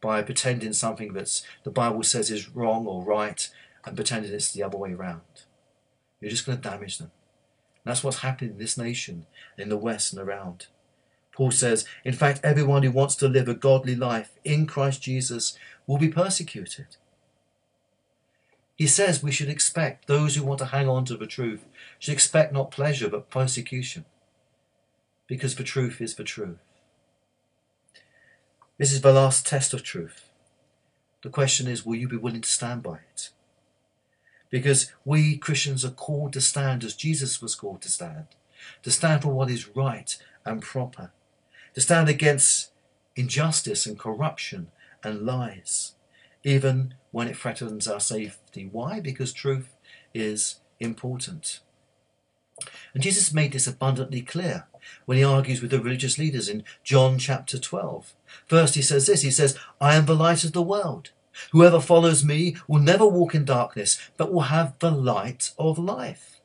by 0.00 0.22
pretending 0.22 0.72
something 0.72 1.12
that 1.12 1.42
the 1.64 1.70
Bible 1.70 2.02
says 2.02 2.30
is 2.30 2.48
wrong 2.48 2.86
or 2.86 3.04
right 3.04 3.48
and 3.84 3.96
pretending 3.96 4.32
it's 4.32 4.52
the 4.52 4.62
other 4.62 4.78
way 4.78 4.92
around. 4.92 5.20
You're 6.20 6.30
just 6.30 6.46
going 6.46 6.60
to 6.60 6.68
damage 6.68 6.98
them. 6.98 7.10
And 7.84 7.90
that's 7.90 8.04
what's 8.04 8.18
happening 8.18 8.52
in 8.52 8.58
this 8.58 8.78
nation, 8.78 9.26
in 9.58 9.68
the 9.68 9.76
West 9.76 10.12
and 10.12 10.20
around. 10.20 10.66
Paul 11.32 11.50
says, 11.50 11.86
in 12.04 12.12
fact, 12.12 12.40
everyone 12.42 12.82
who 12.82 12.90
wants 12.90 13.14
to 13.16 13.28
live 13.28 13.48
a 13.48 13.54
godly 13.54 13.94
life 13.94 14.32
in 14.44 14.66
Christ 14.66 15.02
Jesus 15.02 15.56
will 15.86 15.98
be 15.98 16.08
persecuted. 16.08 16.96
He 18.76 18.86
says 18.86 19.22
we 19.22 19.30
should 19.30 19.50
expect 19.50 20.06
those 20.06 20.36
who 20.36 20.42
want 20.42 20.58
to 20.60 20.66
hang 20.66 20.88
on 20.88 21.04
to 21.06 21.16
the 21.16 21.26
truth 21.26 21.66
should 21.98 22.14
expect 22.14 22.52
not 22.52 22.70
pleasure 22.70 23.10
but 23.10 23.28
persecution 23.28 24.06
because 25.30 25.54
the 25.54 25.62
truth 25.62 26.00
is 26.00 26.16
the 26.16 26.24
truth. 26.24 26.58
This 28.78 28.92
is 28.92 29.00
the 29.00 29.12
last 29.12 29.46
test 29.46 29.72
of 29.72 29.84
truth. 29.84 30.28
The 31.22 31.30
question 31.30 31.68
is, 31.68 31.86
will 31.86 31.94
you 31.94 32.08
be 32.08 32.16
willing 32.16 32.40
to 32.40 32.48
stand 32.48 32.82
by 32.82 32.96
it? 33.14 33.30
Because 34.50 34.92
we 35.04 35.36
Christians 35.36 35.84
are 35.84 35.92
called 35.92 36.32
to 36.32 36.40
stand 36.40 36.82
as 36.82 36.96
Jesus 36.96 37.40
was 37.40 37.54
called 37.54 37.80
to 37.82 37.88
stand, 37.88 38.26
to 38.82 38.90
stand 38.90 39.22
for 39.22 39.28
what 39.28 39.48
is 39.48 39.76
right 39.76 40.16
and 40.44 40.60
proper 40.60 41.12
to 41.74 41.80
stand 41.80 42.08
against 42.08 42.72
injustice 43.14 43.86
and 43.86 43.96
corruption 43.96 44.72
and 45.04 45.24
lies, 45.24 45.92
even 46.42 46.94
when 47.12 47.28
it 47.28 47.36
threatens 47.36 47.86
our 47.86 48.00
safety. 48.00 48.68
Why? 48.72 48.98
Because 48.98 49.32
truth 49.32 49.76
is 50.12 50.56
important. 50.80 51.60
And 52.94 53.02
Jesus 53.02 53.32
made 53.32 53.52
this 53.52 53.66
abundantly 53.66 54.22
clear 54.22 54.66
when 55.06 55.18
he 55.18 55.24
argues 55.24 55.60
with 55.60 55.70
the 55.70 55.80
religious 55.80 56.18
leaders 56.18 56.48
in 56.48 56.64
John 56.82 57.18
chapter 57.18 57.58
12. 57.58 58.14
First, 58.46 58.74
he 58.74 58.82
says 58.82 59.06
this 59.06 59.22
He 59.22 59.30
says, 59.30 59.58
I 59.80 59.94
am 59.94 60.06
the 60.06 60.16
light 60.16 60.44
of 60.44 60.52
the 60.52 60.62
world. 60.62 61.10
Whoever 61.52 61.80
follows 61.80 62.24
me 62.24 62.56
will 62.66 62.80
never 62.80 63.06
walk 63.06 63.34
in 63.34 63.44
darkness, 63.44 63.98
but 64.16 64.32
will 64.32 64.42
have 64.42 64.78
the 64.78 64.90
light 64.90 65.52
of 65.58 65.78
life. 65.78 66.40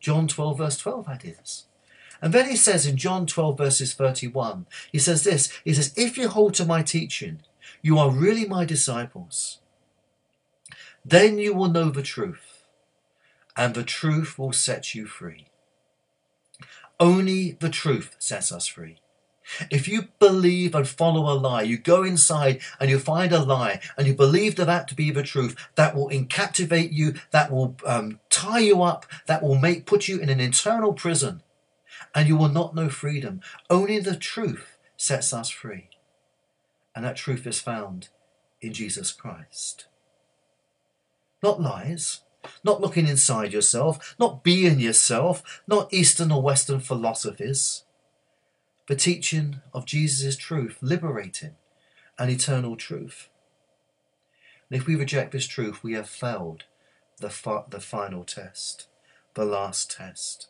John 0.00 0.26
12, 0.26 0.58
verse 0.58 0.78
12, 0.78 1.06
that 1.06 1.24
is. 1.24 1.66
And 2.20 2.32
then 2.32 2.48
he 2.48 2.56
says 2.56 2.86
in 2.86 2.96
John 2.96 3.26
12, 3.26 3.58
verses 3.58 3.94
31, 3.94 4.66
he 4.90 4.98
says 4.98 5.24
this 5.24 5.52
He 5.64 5.74
says, 5.74 5.92
If 5.96 6.16
you 6.16 6.28
hold 6.28 6.54
to 6.54 6.64
my 6.64 6.82
teaching, 6.82 7.40
you 7.82 7.98
are 7.98 8.10
really 8.10 8.44
my 8.44 8.64
disciples. 8.64 9.58
Then 11.04 11.38
you 11.38 11.52
will 11.52 11.68
know 11.68 11.90
the 11.90 12.02
truth, 12.02 12.64
and 13.56 13.74
the 13.74 13.82
truth 13.82 14.38
will 14.38 14.52
set 14.52 14.94
you 14.94 15.06
free. 15.06 15.46
Only 17.00 17.52
the 17.52 17.68
truth 17.68 18.16
sets 18.18 18.52
us 18.52 18.66
free. 18.66 18.98
If 19.70 19.88
you 19.88 20.08
believe 20.18 20.74
and 20.74 20.86
follow 20.86 21.30
a 21.32 21.34
lie, 21.34 21.62
you 21.62 21.76
go 21.76 22.04
inside 22.04 22.60
and 22.78 22.88
you 22.88 22.98
find 22.98 23.32
a 23.32 23.42
lie 23.42 23.80
and 23.96 24.06
you 24.06 24.14
believe 24.14 24.56
that 24.56 24.88
to 24.88 24.94
be 24.94 25.10
the 25.10 25.22
truth, 25.22 25.56
that 25.74 25.94
will 25.94 26.08
incaptivate 26.08 26.92
you, 26.92 27.14
that 27.32 27.50
will 27.50 27.76
um, 27.84 28.20
tie 28.30 28.60
you 28.60 28.82
up, 28.82 29.06
that 29.26 29.42
will 29.42 29.58
make 29.58 29.86
put 29.86 30.08
you 30.08 30.18
in 30.18 30.28
an 30.28 30.40
internal 30.40 30.92
prison, 30.92 31.42
and 32.14 32.28
you 32.28 32.36
will 32.36 32.48
not 32.48 32.74
know 32.74 32.88
freedom. 32.88 33.40
Only 33.68 33.98
the 33.98 34.16
truth 34.16 34.78
sets 34.96 35.32
us 35.32 35.50
free, 35.50 35.88
and 36.94 37.04
that 37.04 37.16
truth 37.16 37.46
is 37.46 37.60
found 37.60 38.08
in 38.60 38.72
Jesus 38.72 39.12
Christ. 39.12 39.86
Not 41.42 41.60
lies, 41.60 42.20
not 42.64 42.80
looking 42.80 43.06
inside 43.06 43.52
yourself, 43.52 44.14
not 44.18 44.42
being 44.42 44.80
yourself, 44.80 45.62
not 45.66 45.92
Eastern 45.92 46.32
or 46.32 46.42
Western 46.42 46.80
philosophies 46.80 47.84
the 48.88 48.96
teaching 48.96 49.60
of 49.72 49.86
Jesus' 49.86 50.36
truth, 50.36 50.78
liberating 50.82 51.54
and 52.18 52.30
eternal 52.30 52.76
truth. 52.76 53.28
And 54.68 54.80
if 54.80 54.86
we 54.86 54.96
reject 54.96 55.32
this 55.32 55.46
truth, 55.46 55.82
we 55.82 55.94
have 55.94 56.08
failed 56.08 56.64
the, 57.18 57.30
fi- 57.30 57.64
the 57.68 57.80
final 57.80 58.24
test, 58.24 58.88
the 59.34 59.44
last 59.44 59.90
test. 59.90 60.48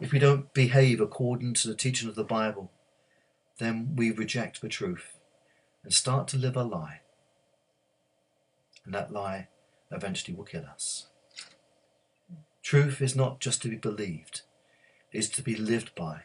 If 0.00 0.12
we 0.12 0.18
don't 0.18 0.52
behave 0.54 1.00
according 1.00 1.54
to 1.54 1.68
the 1.68 1.74
teaching 1.74 2.08
of 2.08 2.14
the 2.14 2.24
Bible, 2.24 2.70
then 3.58 3.94
we 3.96 4.10
reject 4.10 4.60
the 4.60 4.68
truth 4.68 5.18
and 5.84 5.92
start 5.92 6.28
to 6.28 6.38
live 6.38 6.56
a 6.56 6.62
lie. 6.62 7.02
And 8.84 8.94
that 8.94 9.12
lie 9.12 9.48
eventually 9.90 10.36
will 10.36 10.44
kill 10.44 10.64
us. 10.64 11.06
Truth 12.62 13.00
is 13.00 13.16
not 13.16 13.40
just 13.40 13.62
to 13.62 13.68
be 13.68 13.76
believed, 13.76 14.42
it 15.12 15.18
is 15.18 15.30
to 15.30 15.42
be 15.42 15.54
lived 15.54 15.94
by 15.94 16.22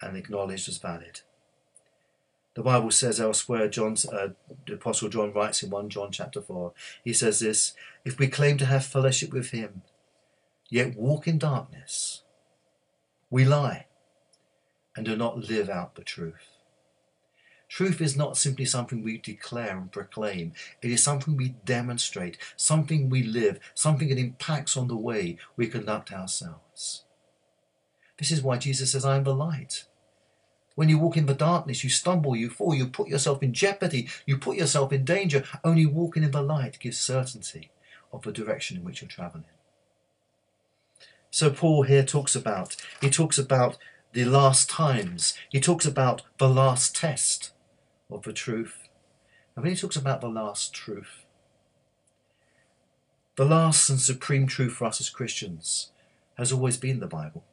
and 0.00 0.16
acknowledged 0.16 0.68
as 0.68 0.78
valid. 0.78 1.20
The 2.54 2.62
Bible 2.62 2.90
says 2.90 3.20
elsewhere, 3.20 3.68
John, 3.68 3.96
uh, 4.12 4.28
the 4.66 4.74
Apostle 4.74 5.08
John 5.08 5.32
writes 5.32 5.62
in 5.62 5.70
1 5.70 5.88
John 5.88 6.10
chapter 6.10 6.42
4, 6.42 6.72
he 7.02 7.12
says 7.12 7.40
this 7.40 7.72
If 8.04 8.18
we 8.18 8.28
claim 8.28 8.58
to 8.58 8.66
have 8.66 8.84
fellowship 8.84 9.32
with 9.32 9.50
him, 9.50 9.82
yet 10.68 10.96
walk 10.96 11.26
in 11.26 11.38
darkness, 11.38 12.22
we 13.30 13.44
lie 13.44 13.86
and 14.94 15.06
do 15.06 15.16
not 15.16 15.38
live 15.38 15.70
out 15.70 15.94
the 15.94 16.04
truth. 16.04 16.51
Truth 17.72 18.02
is 18.02 18.18
not 18.18 18.36
simply 18.36 18.66
something 18.66 19.02
we 19.02 19.16
declare 19.16 19.78
and 19.78 19.90
proclaim, 19.90 20.52
it 20.82 20.90
is 20.90 21.02
something 21.02 21.38
we 21.38 21.54
demonstrate, 21.64 22.36
something 22.54 23.08
we 23.08 23.22
live, 23.22 23.58
something 23.72 24.10
that 24.10 24.18
impacts 24.18 24.76
on 24.76 24.88
the 24.88 24.96
way 24.96 25.38
we 25.56 25.68
conduct 25.68 26.12
ourselves. 26.12 27.04
This 28.18 28.30
is 28.30 28.42
why 28.42 28.58
Jesus 28.58 28.92
says, 28.92 29.06
I 29.06 29.16
am 29.16 29.24
the 29.24 29.34
light. 29.34 29.86
When 30.74 30.90
you 30.90 30.98
walk 30.98 31.16
in 31.16 31.24
the 31.24 31.32
darkness, 31.32 31.82
you 31.82 31.88
stumble, 31.88 32.36
you 32.36 32.50
fall, 32.50 32.74
you 32.74 32.88
put 32.88 33.08
yourself 33.08 33.42
in 33.42 33.54
jeopardy, 33.54 34.06
you 34.26 34.36
put 34.36 34.58
yourself 34.58 34.92
in 34.92 35.06
danger. 35.06 35.42
Only 35.64 35.86
walking 35.86 36.24
in 36.24 36.30
the 36.30 36.42
light 36.42 36.78
gives 36.78 36.98
certainty 36.98 37.70
of 38.12 38.20
the 38.20 38.32
direction 38.32 38.76
in 38.76 38.84
which 38.84 39.00
you're 39.00 39.08
traveling. 39.08 39.46
So 41.30 41.48
Paul 41.48 41.84
here 41.84 42.04
talks 42.04 42.36
about, 42.36 42.76
he 43.00 43.08
talks 43.08 43.38
about 43.38 43.78
the 44.12 44.26
last 44.26 44.68
times. 44.68 45.32
He 45.48 45.58
talks 45.58 45.86
about 45.86 46.20
the 46.36 46.50
last 46.50 46.94
test 46.94 47.52
of 48.14 48.22
the 48.22 48.32
truth. 48.32 48.88
And 49.54 49.64
when 49.64 49.72
he 49.72 49.78
talks 49.78 49.96
about 49.96 50.20
the 50.20 50.28
last 50.28 50.72
truth, 50.72 51.24
the 53.36 53.44
last 53.44 53.88
and 53.88 54.00
supreme 54.00 54.46
truth 54.46 54.74
for 54.74 54.84
us 54.84 55.00
as 55.00 55.10
Christians 55.10 55.90
has 56.36 56.52
always 56.52 56.76
been 56.76 57.00
the 57.00 57.06
Bible, 57.06 57.44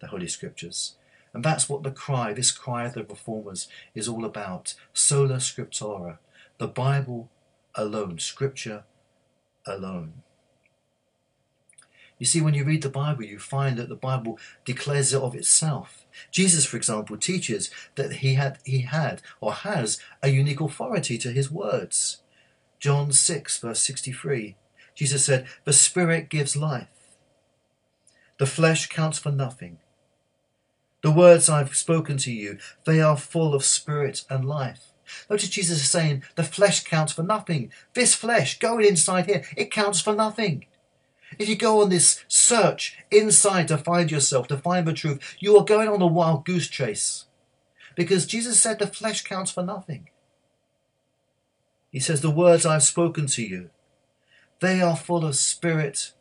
the 0.00 0.08
Holy 0.08 0.28
Scriptures. 0.28 0.94
And 1.34 1.44
that's 1.44 1.68
what 1.68 1.82
the 1.82 1.90
cry, 1.90 2.32
this 2.32 2.50
cry 2.50 2.86
of 2.86 2.94
the 2.94 3.04
reformers, 3.04 3.68
is 3.94 4.08
all 4.08 4.24
about. 4.24 4.74
Sola 4.92 5.36
Scriptura, 5.36 6.18
the 6.58 6.66
Bible 6.66 7.30
alone, 7.74 8.18
Scripture 8.18 8.84
alone. 9.66 10.22
You 12.18 12.26
see, 12.26 12.40
when 12.40 12.54
you 12.54 12.64
read 12.64 12.82
the 12.82 12.88
Bible, 12.88 13.24
you 13.24 13.38
find 13.38 13.76
that 13.76 13.88
the 13.88 13.94
Bible 13.94 14.38
declares 14.64 15.12
it 15.12 15.22
of 15.22 15.34
itself. 15.34 16.04
Jesus, 16.30 16.64
for 16.64 16.76
example, 16.76 17.16
teaches 17.16 17.70
that 17.94 18.14
he 18.14 18.34
had, 18.34 18.58
he 18.64 18.80
had 18.80 19.22
or 19.40 19.52
has 19.52 19.98
a 20.22 20.28
unique 20.28 20.60
authority 20.60 21.18
to 21.18 21.30
his 21.30 21.50
words. 21.50 22.22
John 22.78 23.12
6, 23.12 23.58
verse 23.58 23.80
63, 23.80 24.56
Jesus 24.94 25.24
said, 25.24 25.46
The 25.64 25.72
Spirit 25.72 26.28
gives 26.28 26.56
life. 26.56 26.88
The 28.38 28.46
flesh 28.46 28.88
counts 28.88 29.18
for 29.18 29.32
nothing. 29.32 29.78
The 31.02 31.10
words 31.12 31.48
I've 31.48 31.76
spoken 31.76 32.16
to 32.18 32.32
you, 32.32 32.58
they 32.84 33.00
are 33.00 33.16
full 33.16 33.54
of 33.54 33.64
spirit 33.64 34.24
and 34.28 34.44
life. 34.44 34.92
Notice 35.30 35.48
Jesus 35.48 35.78
is 35.78 35.90
saying 35.90 36.24
the 36.34 36.44
flesh 36.44 36.84
counts 36.84 37.12
for 37.12 37.22
nothing. 37.22 37.72
This 37.94 38.14
flesh 38.14 38.58
going 38.58 38.86
inside 38.86 39.26
here, 39.26 39.44
it 39.56 39.70
counts 39.70 40.00
for 40.00 40.14
nothing. 40.14 40.66
If 41.38 41.48
you 41.48 41.56
go 41.56 41.82
on 41.82 41.90
this 41.90 42.24
search 42.26 42.98
inside 43.10 43.68
to 43.68 43.78
find 43.78 44.10
yourself, 44.10 44.48
to 44.48 44.56
find 44.56 44.86
the 44.86 44.92
truth, 44.92 45.36
you 45.38 45.56
are 45.56 45.64
going 45.64 45.88
on 45.88 46.02
a 46.02 46.06
wild 46.06 46.44
goose 46.44 46.68
chase. 46.68 47.26
Because 47.94 48.26
Jesus 48.26 48.60
said 48.60 48.78
the 48.78 48.86
flesh 48.86 49.22
counts 49.22 49.50
for 49.50 49.62
nothing. 49.62 50.08
He 51.90 52.00
says, 52.00 52.20
The 52.20 52.30
words 52.30 52.66
I've 52.66 52.82
spoken 52.82 53.26
to 53.28 53.42
you, 53.42 53.70
they 54.60 54.80
are 54.80 54.96
full 54.96 55.24
of 55.24 55.36
spirit 55.36 56.12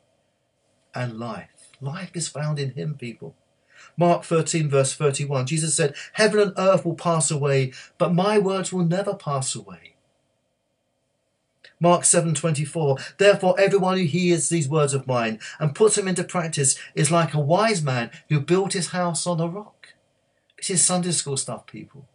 and 0.93 1.19
life. 1.19 1.75
Life 1.81 2.11
is 2.13 2.27
found 2.27 2.59
in 2.59 2.71
Him, 2.71 2.95
people. 2.95 3.35
Mark 3.95 4.23
13, 4.23 4.69
verse 4.69 4.93
31, 4.93 5.45
Jesus 5.47 5.75
said, 5.75 5.95
Heaven 6.13 6.39
and 6.39 6.53
earth 6.57 6.85
will 6.85 6.95
pass 6.95 7.29
away, 7.31 7.73
but 7.97 8.13
my 8.13 8.37
words 8.37 8.71
will 8.71 8.85
never 8.85 9.13
pass 9.13 9.55
away. 9.55 9.96
Mark 11.79 12.03
7:24 12.03 13.17
Therefore 13.17 13.59
everyone 13.59 13.97
who 13.97 14.03
hears 14.03 14.49
these 14.49 14.67
words 14.67 14.93
of 14.93 15.07
mine 15.07 15.39
and 15.59 15.75
puts 15.75 15.95
them 15.95 16.07
into 16.07 16.23
practice 16.23 16.77
is 16.95 17.11
like 17.11 17.33
a 17.33 17.39
wise 17.39 17.81
man 17.81 18.09
who 18.29 18.39
built 18.39 18.73
his 18.73 18.89
house 18.89 19.27
on 19.27 19.39
a 19.39 19.47
rock. 19.47 19.93
This 20.57 20.71
is 20.71 20.83
Sunday 20.83 21.11
school 21.11 21.37
stuff, 21.37 21.67
people. 21.67 22.07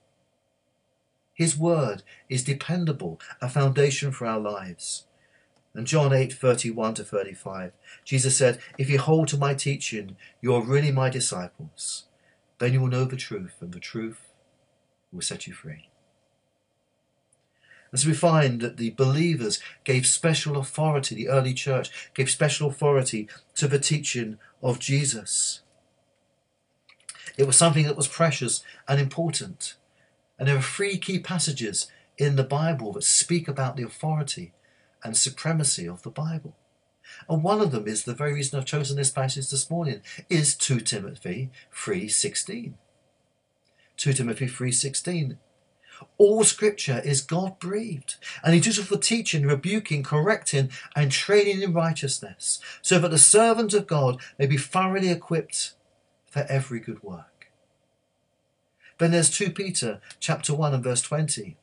His 1.32 1.56
word 1.56 2.02
is 2.28 2.44
dependable, 2.44 3.20
a 3.40 3.48
foundation 3.48 4.12
for 4.12 4.26
our 4.26 4.40
lives. 4.40 5.04
And 5.74 5.86
John 5.86 6.12
8, 6.12 6.32
31 6.32 6.94
to 6.94 7.04
35, 7.04 7.72
Jesus 8.04 8.36
said, 8.36 8.58
If 8.76 8.90
you 8.90 8.98
hold 8.98 9.28
to 9.28 9.38
my 9.38 9.54
teaching, 9.54 10.16
you 10.42 10.54
are 10.54 10.62
really 10.62 10.92
my 10.92 11.08
disciples. 11.08 12.04
Then 12.58 12.74
you 12.74 12.80
will 12.82 12.88
know 12.88 13.04
the 13.04 13.16
truth, 13.16 13.54
and 13.60 13.72
the 13.72 13.80
truth 13.80 14.20
will 15.10 15.22
set 15.22 15.46
you 15.46 15.54
free. 15.54 15.88
So 17.94 18.08
we 18.08 18.14
find 18.14 18.60
that 18.62 18.78
the 18.78 18.90
believers 18.90 19.60
gave 19.84 20.06
special 20.06 20.56
authority, 20.56 21.14
the 21.14 21.28
early 21.28 21.52
church 21.52 21.90
gave 22.14 22.30
special 22.30 22.70
authority 22.70 23.28
to 23.56 23.68
the 23.68 23.78
teaching 23.78 24.38
of 24.62 24.78
Jesus. 24.78 25.60
It 27.36 27.46
was 27.46 27.56
something 27.56 27.84
that 27.84 27.96
was 27.96 28.08
precious 28.08 28.62
and 28.88 28.98
important. 28.98 29.76
And 30.38 30.48
there 30.48 30.56
are 30.56 30.62
three 30.62 30.96
key 30.96 31.18
passages 31.18 31.86
in 32.16 32.36
the 32.36 32.44
Bible 32.44 32.92
that 32.92 33.04
speak 33.04 33.46
about 33.46 33.76
the 33.76 33.84
authority 33.84 34.52
and 35.04 35.16
supremacy 35.16 35.86
of 35.86 36.02
the 36.02 36.10
Bible. 36.10 36.56
And 37.28 37.42
one 37.42 37.60
of 37.60 37.72
them 37.72 37.86
is 37.86 38.04
the 38.04 38.14
very 38.14 38.32
reason 38.32 38.58
I've 38.58 38.64
chosen 38.64 38.96
this 38.96 39.10
passage 39.10 39.50
this 39.50 39.70
morning 39.70 40.00
is 40.30 40.54
2 40.54 40.80
Timothy 40.80 41.50
3:16. 41.74 42.74
2 43.96 44.12
Timothy 44.14 44.46
3:16. 44.46 45.38
All 46.18 46.44
scripture 46.44 47.00
is 47.04 47.20
God 47.20 47.58
breathed 47.58 48.16
and 48.44 48.54
it 48.54 48.66
is 48.66 48.78
for 48.78 48.96
teaching, 48.96 49.46
rebuking, 49.46 50.02
correcting, 50.02 50.70
and 50.94 51.10
training 51.10 51.62
in 51.62 51.72
righteousness, 51.72 52.60
so 52.80 52.98
that 52.98 53.10
the 53.10 53.18
servant 53.18 53.74
of 53.74 53.86
God 53.86 54.20
may 54.38 54.46
be 54.46 54.56
thoroughly 54.56 55.10
equipped 55.10 55.74
for 56.26 56.46
every 56.48 56.80
good 56.80 57.02
work. 57.02 57.50
Then 58.98 59.10
there's 59.10 59.30
2 59.30 59.50
Peter 59.50 60.00
chapter 60.20 60.54
1 60.54 60.74
and 60.74 60.84
verse 60.84 61.02
20. 61.02 61.56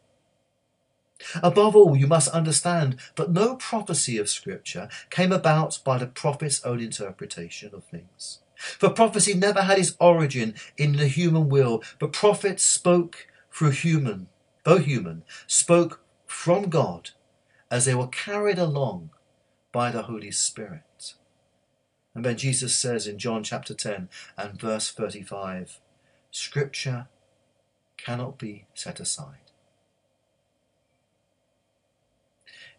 Above 1.44 1.76
all, 1.76 1.96
you 1.96 2.08
must 2.08 2.30
understand 2.30 2.98
that 3.16 3.32
no 3.32 3.56
prophecy 3.56 4.18
of 4.18 4.30
Scripture 4.30 4.90
came 5.10 5.32
about 5.32 5.80
by 5.84 5.98
the 5.98 6.08
prophet's 6.08 6.64
own 6.64 6.80
interpretation 6.80 7.72
of 7.74 7.84
things. 7.84 8.40
For 8.56 8.90
prophecy 8.90 9.34
never 9.34 9.62
had 9.62 9.80
its 9.80 9.96
origin 10.00 10.56
in 10.78 10.98
the 10.98 11.08
human 11.08 11.50
will, 11.50 11.84
but 11.98 12.12
prophets 12.12 12.64
spoke 12.64 13.28
through 13.60 13.72
human, 13.72 14.28
though 14.64 14.78
human, 14.78 15.22
spoke 15.46 16.02
from 16.26 16.70
God 16.70 17.10
as 17.70 17.84
they 17.84 17.94
were 17.94 18.08
carried 18.08 18.58
along 18.58 19.10
by 19.74 19.92
the 19.92 20.04
Holy 20.04 20.32
Spirit. 20.32 21.16
And 22.16 22.24
then 22.24 22.38
Jesus 22.38 22.74
says 22.74 23.06
in 23.06 23.20
John 23.20 23.44
chapter 23.44 23.74
10 23.74 24.08
and 24.38 24.58
verse 24.58 24.90
35 24.90 25.82
Scripture 26.32 27.08
cannot 27.98 28.38
be 28.38 28.66
set 28.74 29.02
aside. 29.02 29.52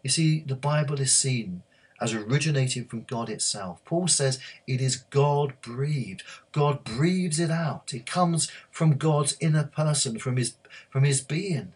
You 0.01 0.09
see, 0.09 0.39
the 0.39 0.55
Bible 0.55 0.99
is 0.99 1.13
seen 1.13 1.61
as 2.01 2.13
originating 2.13 2.85
from 2.85 3.03
God 3.03 3.29
itself. 3.29 3.85
Paul 3.85 4.07
says 4.07 4.39
it 4.67 4.81
is 4.81 4.97
God 4.97 5.53
breathed. 5.61 6.23
God 6.51 6.83
breathes 6.83 7.39
it 7.39 7.51
out. 7.51 7.93
It 7.93 8.07
comes 8.07 8.51
from 8.71 8.97
God's 8.97 9.37
inner 9.39 9.65
person, 9.65 10.17
from 10.17 10.37
his, 10.37 10.55
from 10.89 11.03
his 11.03 11.21
being. 11.21 11.73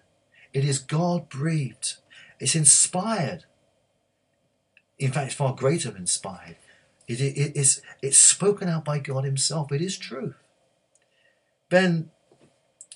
It 0.51 0.65
is 0.65 0.79
God 0.79 1.29
breathed. 1.29 1.97
It's 2.39 2.55
inspired. 2.55 3.45
In 4.97 5.11
fact, 5.11 5.27
it's 5.27 5.35
far 5.35 5.53
greater 5.53 5.91
than 5.91 6.01
inspired. 6.01 6.57
It, 7.07 7.21
it, 7.21 7.37
it 7.37 7.55
is, 7.55 7.81
it's 8.01 8.17
spoken 8.17 8.67
out 8.67 8.83
by 8.83 8.97
God 8.97 9.25
himself. 9.25 9.71
It 9.71 9.81
is 9.81 9.97
truth. 9.97 10.35
Ben 11.69 12.09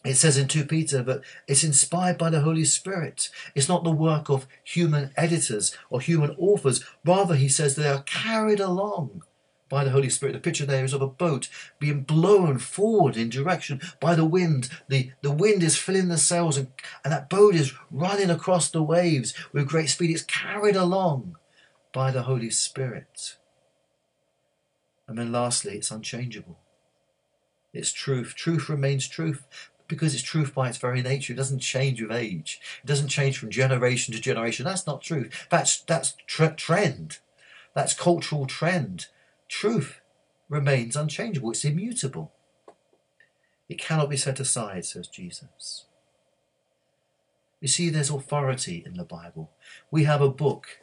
it 0.06 0.16
says 0.16 0.38
in 0.38 0.48
2 0.48 0.66
Peter 0.66 1.04
that 1.04 1.22
it's 1.48 1.64
inspired 1.64 2.18
by 2.18 2.30
the 2.30 2.42
Holy 2.42 2.64
Spirit. 2.64 3.30
It's 3.54 3.68
not 3.68 3.84
the 3.84 3.92
work 3.92 4.30
of 4.30 4.48
human 4.64 5.12
editors 5.18 5.76
or 5.90 6.00
human 6.00 6.32
authors. 6.38 6.86
Rather, 7.06 7.36
he 7.36 7.50
says 7.50 7.76
they 7.76 7.90
are 7.90 8.04
carried 8.04 8.62
along 8.62 9.24
by 9.68 9.84
the 9.84 9.90
Holy 9.90 10.10
Spirit. 10.10 10.34
The 10.34 10.40
picture 10.40 10.66
there 10.66 10.86
is 10.86 10.94
of 10.94 11.02
a 11.02 11.08
boat 11.08 11.50
being 11.80 12.04
blown 12.04 12.60
forward 12.60 13.18
in 13.18 13.30
direction 13.30 13.82
by 14.00 14.16
the 14.16 14.26
wind. 14.26 14.70
The, 14.88 15.12
the 15.22 15.32
wind 15.32 15.64
is 15.64 15.78
filling 15.78 16.08
the 16.08 16.18
sails, 16.18 16.58
and, 16.58 16.70
and 17.04 17.12
that 17.12 17.30
boat 17.30 17.54
is 17.54 17.74
running 17.92 18.30
across 18.30 18.70
the 18.70 18.82
waves 18.82 19.34
with 19.52 19.68
great 19.68 19.90
speed. 19.90 20.12
It's 20.12 20.24
carried 20.24 20.78
along 20.78 21.36
by 21.92 22.12
the 22.12 22.24
Holy 22.24 22.50
Spirit. 22.50 23.36
And 25.10 25.18
then 25.18 25.32
lastly, 25.32 25.74
it's 25.74 25.92
unchangeable. 25.92 26.58
It's 27.74 27.92
truth. 27.92 28.34
Truth 28.36 28.70
remains 28.70 29.08
truth 29.08 29.46
because 29.90 30.14
it's 30.14 30.24
truth 30.24 30.54
by 30.54 30.70
its 30.70 30.78
very 30.78 31.02
nature. 31.02 31.34
It 31.34 31.38
doesn't 31.38 31.60
change 31.60 32.02
with 32.02 32.12
age. 32.12 32.62
It 32.82 32.88
doesn't 32.88 33.10
change 33.10 33.38
from 33.38 33.50
generation 33.50 34.14
to 34.14 34.22
generation. 34.22 34.64
That's 34.64 34.88
not 34.88 35.02
truth. 35.02 35.48
That's 35.50 35.82
that's 35.82 36.16
tre- 36.26 36.56
trend. 36.56 37.18
That's 37.74 37.94
cultural 37.94 38.46
trend. 38.46 39.08
Truth 39.50 40.00
remains 40.48 40.96
unchangeable. 40.96 41.52
It's 41.52 41.66
immutable. 41.66 42.32
It 43.68 43.80
cannot 43.80 44.10
be 44.10 44.18
set 44.18 44.40
aside, 44.40 44.86
says 44.86 45.08
Jesus. 45.08 45.86
You 47.60 47.68
see, 47.68 47.90
there's 47.90 48.10
authority 48.10 48.84
in 48.86 48.94
the 48.94 49.04
Bible. 49.04 49.52
We 49.92 50.06
have 50.06 50.22
a 50.22 50.30
book, 50.30 50.80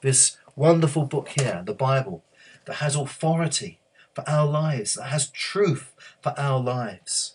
this 0.00 0.38
wonderful 0.56 1.04
book 1.04 1.28
here, 1.28 1.62
the 1.64 1.74
Bible, 1.74 2.24
that 2.64 2.76
has 2.76 2.96
authority 2.96 3.80
for 4.14 4.28
our 4.28 4.46
lives, 4.46 4.94
that 4.94 5.08
has 5.08 5.28
truth 5.28 5.92
for 6.22 6.34
our 6.38 6.60
lives. 6.60 7.33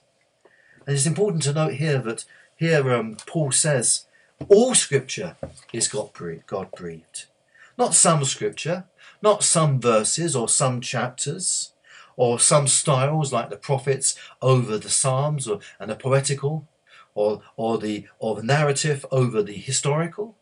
And 0.90 0.98
it's 0.98 1.06
important 1.06 1.44
to 1.44 1.54
note 1.54 1.76
here 1.76 2.00
that 2.00 2.26
here 2.56 2.92
um, 2.92 3.18
Paul 3.28 3.52
says 3.52 4.08
all 4.48 4.74
scripture 4.74 5.36
is 5.72 5.88
God 5.88 6.14
breathed. 6.72 7.26
Not 7.78 7.94
some 7.94 8.26
scripture, 8.26 8.86
not 9.22 9.44
some 9.44 9.80
verses 9.80 10.36
or 10.36 10.50
some 10.50 10.82
chapters, 10.82 11.74
or 12.18 12.40
some 12.40 12.66
styles 12.68 13.32
like 13.32 13.52
the 13.52 13.56
prophets 13.56 14.16
over 14.42 14.80
the 14.80 14.90
Psalms 14.90 15.48
or, 15.48 15.60
and 15.80 15.92
the 15.92 15.96
poetical, 15.96 16.68
or, 17.14 17.44
or, 17.56 17.78
the, 17.78 18.08
or 18.18 18.36
the 18.36 18.42
narrative 18.42 19.06
over 19.12 19.44
the 19.44 19.54
historical. 19.54 20.38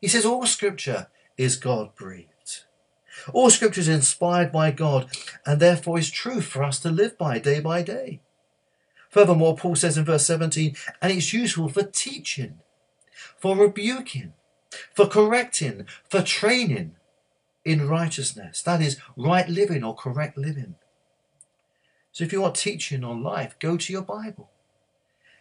He 0.00 0.06
says 0.06 0.24
all 0.24 0.46
scripture 0.46 1.08
is 1.36 1.56
God 1.56 1.96
breathed. 1.96 2.62
All 3.32 3.50
scripture 3.50 3.80
is 3.80 3.88
inspired 3.88 4.52
by 4.52 4.70
God 4.70 5.10
and 5.44 5.58
therefore 5.58 5.98
is 5.98 6.08
truth 6.08 6.44
for 6.44 6.62
us 6.62 6.78
to 6.78 6.88
live 6.88 7.18
by 7.18 7.40
day 7.40 7.58
by 7.58 7.82
day. 7.82 8.20
Furthermore, 9.08 9.56
Paul 9.56 9.76
says 9.76 9.96
in 9.96 10.04
verse 10.04 10.26
17, 10.26 10.76
and 11.00 11.12
it's 11.12 11.32
useful 11.32 11.68
for 11.68 11.82
teaching, 11.82 12.58
for 13.38 13.56
rebuking, 13.56 14.34
for 14.94 15.06
correcting, 15.06 15.86
for 16.08 16.22
training 16.22 16.96
in 17.64 17.88
righteousness. 17.88 18.62
That 18.62 18.82
is 18.82 18.98
right 19.16 19.48
living 19.48 19.82
or 19.82 19.94
correct 19.94 20.36
living. 20.36 20.74
So 22.12 22.24
if 22.24 22.32
you 22.32 22.40
want 22.40 22.56
teaching 22.56 23.04
on 23.04 23.22
life, 23.22 23.58
go 23.58 23.76
to 23.76 23.92
your 23.92 24.02
Bible. 24.02 24.50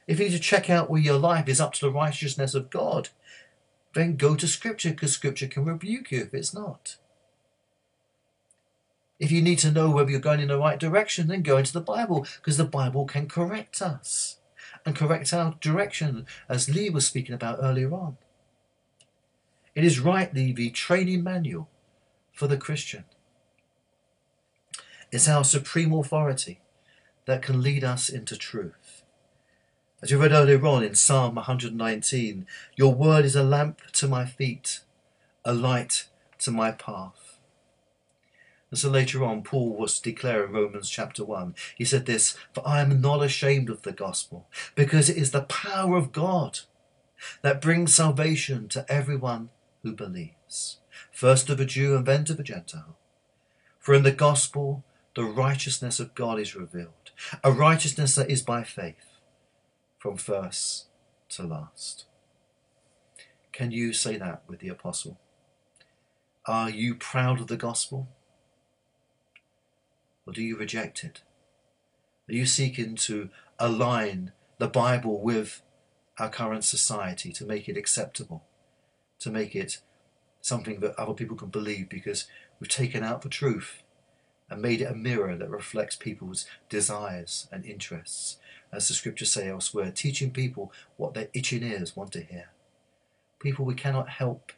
If 0.08 0.20
you 0.20 0.26
need 0.26 0.32
to 0.34 0.40
check 0.40 0.70
out 0.70 0.90
where 0.90 1.02
your 1.02 1.18
life 1.18 1.50
is 1.50 1.60
up 1.60 1.74
to 1.74 1.82
the 1.82 1.92
righteousness 1.92 2.54
of 2.54 2.70
God, 2.70 3.10
then 3.94 4.16
go 4.16 4.36
to 4.36 4.48
Scripture 4.48 4.92
because 4.92 5.12
Scripture 5.12 5.48
can 5.48 5.66
rebuke 5.66 6.12
you 6.12 6.22
if 6.22 6.34
it's 6.34 6.54
not. 6.54 6.98
If 9.20 9.32
you 9.32 9.42
need 9.42 9.60
to 9.60 9.72
know 9.72 9.90
whether 9.90 10.12
you're 10.12 10.20
going 10.20 10.40
in 10.40 10.50
the 10.50 10.60
right 10.60 10.80
direction, 10.80 11.28
then 11.28 11.42
go 11.42 11.58
into 11.58 11.74
the 11.74 11.82
Bible 11.82 12.26
because 12.38 12.58
the 12.58 12.66
Bible 12.66 13.06
can 13.06 13.28
correct 13.28 13.82
us 13.82 14.38
and 14.86 14.96
correct 14.96 15.34
our 15.34 15.56
direction, 15.60 16.26
as 16.48 16.70
Lee 16.74 16.90
was 16.90 17.08
speaking 17.08 17.34
about 17.36 17.60
earlier 17.62 17.94
on. 17.94 18.18
It 19.76 19.84
is 19.84 20.00
rightly 20.00 20.52
the 20.52 20.70
training 20.70 21.24
manual 21.24 21.68
for 22.32 22.48
the 22.48 22.58
Christian. 22.58 23.06
It's 25.12 25.28
our 25.28 25.44
supreme 25.44 25.94
authority 25.94 26.60
that 27.26 27.42
can 27.42 27.62
lead 27.62 27.84
us 27.84 28.10
into 28.10 28.38
truth. 28.38 29.04
As 30.02 30.12
you 30.12 30.22
read 30.22 30.32
earlier 30.32 30.64
on 30.66 30.84
in 30.84 30.96
Psalm 30.96 31.36
119, 31.36 32.46
your 32.76 32.94
word 32.94 33.26
is 33.26 33.36
a 33.36 33.44
lamp 33.44 33.82
to 33.94 34.08
my 34.08 34.26
feet, 34.26 34.82
a 35.44 35.54
light 35.54 36.08
to 36.40 36.52
my 36.52 36.72
path. 36.72 37.27
And 38.70 38.78
so 38.78 38.90
later 38.90 39.24
on, 39.24 39.44
Paul 39.44 39.76
was 39.76 40.00
to 40.00 40.10
declare 40.12 40.46
in 40.46 40.52
Romans 40.52 40.90
chapter 40.90 41.24
1, 41.24 41.56
he 41.78 41.86
said 41.86 42.06
this, 42.06 42.38
For 42.54 42.68
I 42.68 42.82
am 42.82 43.00
not 43.00 43.24
ashamed 43.24 43.70
of 43.70 43.84
the 43.84 43.94
gospel, 43.94 44.48
because 44.76 45.10
it 45.10 45.18
is 45.18 45.32
the 45.32 45.44
power 45.44 45.96
of 45.96 46.12
God 46.12 46.60
that 47.42 47.62
brings 47.62 47.94
salvation 47.94 48.68
to 48.70 48.86
everyone 48.92 49.50
who 49.84 49.94
believes, 49.94 50.80
first 51.12 51.48
to 51.48 51.56
the 51.56 51.66
Jew 51.66 51.96
and 51.96 52.06
then 52.06 52.26
to 52.26 52.34
the 52.34 52.44
Gentile. 52.44 52.98
For 53.80 53.94
in 53.94 54.04
the 54.04 54.12
gospel, 54.12 54.84
the 55.16 55.24
righteousness 55.24 56.00
of 56.00 56.14
God 56.14 56.38
is 56.40 56.56
revealed, 56.56 57.12
a 57.44 57.52
righteousness 57.52 58.16
that 58.16 58.30
is 58.30 58.42
by 58.42 58.64
faith, 58.64 59.18
from 59.98 60.18
first 60.18 60.88
to 61.30 61.44
last. 61.44 62.06
Can 63.54 63.72
you 63.72 63.94
say 63.94 64.18
that 64.18 64.44
with 64.46 64.60
the 64.60 64.70
apostle? 64.70 65.18
Are 66.46 66.70
you 66.70 66.96
proud 66.96 67.40
of 67.40 67.48
the 67.48 67.58
gospel? 67.58 68.10
Or 70.28 70.34
do 70.34 70.44
you 70.44 70.58
reject 70.58 71.06
it? 71.06 71.22
Are 72.30 72.34
you 72.34 72.46
seeking 72.46 72.96
to 72.96 73.30
align 73.58 74.34
the 74.58 74.68
Bible 74.68 75.22
with 75.22 75.62
our 76.20 76.30
current 76.30 76.66
society 76.66 77.32
to 77.32 77.46
make 77.46 77.70
it 77.70 77.78
acceptable, 77.78 78.44
to 79.20 79.32
make 79.32 79.56
it 79.56 79.80
something 80.42 80.82
that 80.82 81.00
other 81.00 81.14
people 81.14 81.38
can 81.38 81.48
believe 81.48 81.88
because 81.88 82.28
we've 82.60 82.70
taken 82.70 83.04
out 83.04 83.22
the 83.22 83.30
truth 83.30 83.84
and 84.50 84.62
made 84.62 84.82
it 84.82 84.92
a 84.92 84.96
mirror 84.96 85.36
that 85.38 85.50
reflects 85.50 85.96
people's 85.96 86.46
desires 86.70 87.48
and 87.52 87.66
interests, 87.66 88.38
as 88.72 88.88
the 88.88 88.94
scriptures 88.94 89.32
say 89.32 89.50
elsewhere, 89.50 89.92
teaching 89.92 90.32
people 90.32 90.72
what 90.98 91.14
their 91.14 91.30
itching 91.34 91.64
ears 91.64 91.96
want 91.96 92.12
to 92.12 92.22
hear. 92.22 92.50
People 93.40 93.64
we 93.64 93.76
cannot 93.76 94.10
help 94.10 94.52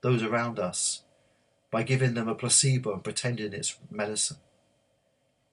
those 0.00 0.22
around 0.22 0.58
us 0.58 1.02
by 1.70 1.82
giving 1.82 2.14
them 2.14 2.28
a 2.28 2.34
placebo 2.34 2.92
and 2.92 3.04
pretending 3.04 3.52
it's 3.52 3.76
medicine. 3.90 4.38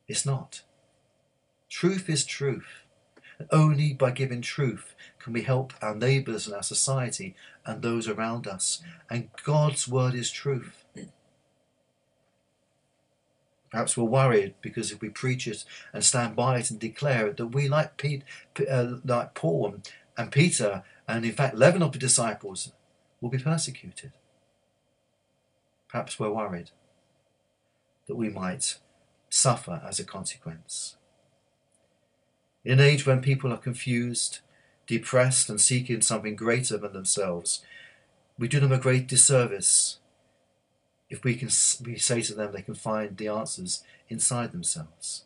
It's 0.08 0.26
not. 0.26 0.62
Truth 1.70 2.10
is 2.10 2.26
truth. 2.26 2.84
And 3.38 3.50
only 3.52 3.94
by 3.94 4.12
giving 4.12 4.42
truth 4.42 4.96
can 5.20 5.34
we 5.34 5.42
help 5.42 5.74
our 5.82 5.96
neighbours 5.96 6.48
and 6.48 6.56
our 6.56 6.64
society 6.64 7.36
and 7.66 7.82
those 7.82 8.08
around 8.08 8.48
us. 8.48 8.82
And 9.10 9.30
God's 9.44 9.88
word 9.88 10.14
is 10.14 10.32
truth. 10.32 10.86
Perhaps 13.72 13.98
we're 13.98 14.06
worried 14.06 14.54
because 14.62 14.94
if 14.94 15.02
we 15.02 15.10
preach 15.10 15.48
it 15.48 15.66
and 15.92 16.02
stand 16.02 16.34
by 16.34 16.60
it 16.60 16.70
and 16.70 16.80
declare 16.80 17.28
it, 17.28 17.38
that 17.38 17.48
we, 17.48 17.68
like, 17.68 17.98
Pete, 17.98 18.24
uh, 18.70 18.98
like 19.04 19.34
Paul 19.34 19.74
and, 19.74 19.92
and 20.18 20.32
Peter, 20.32 20.84
and 21.10 21.26
in 21.26 21.34
fact, 21.34 21.56
eleven 21.56 21.84
of 21.84 21.92
the 21.92 22.00
disciples, 22.00 22.72
will 23.20 23.30
be 23.30 23.38
persecuted. 23.38 24.14
Perhaps 25.90 26.18
we're 26.18 26.32
worried 26.32 26.72
that 28.08 28.16
we 28.16 28.30
might 28.30 28.78
suffer 29.36 29.82
as 29.86 30.00
a 30.00 30.06
consequence. 30.06 30.96
In 32.64 32.80
an 32.80 32.80
age 32.80 33.06
when 33.06 33.22
people 33.22 33.52
are 33.52 33.58
confused, 33.58 34.40
depressed, 34.88 35.50
and 35.50 35.60
seeking 35.60 36.02
something 36.02 36.38
greater 36.38 36.78
than 36.78 36.94
themselves, 36.94 37.62
we 38.40 38.48
do 38.48 38.62
them 38.62 38.72
a 38.72 38.78
great 38.78 39.08
disservice 39.08 40.00
if 41.10 41.24
we 41.24 41.36
can 41.36 41.50
we 41.86 41.98
say 41.98 42.22
to 42.22 42.34
them 42.34 42.52
they 42.52 42.62
can 42.62 42.74
find 42.76 43.18
the 43.18 43.28
answers 43.28 43.84
inside 44.10 44.52
themselves. 44.52 45.26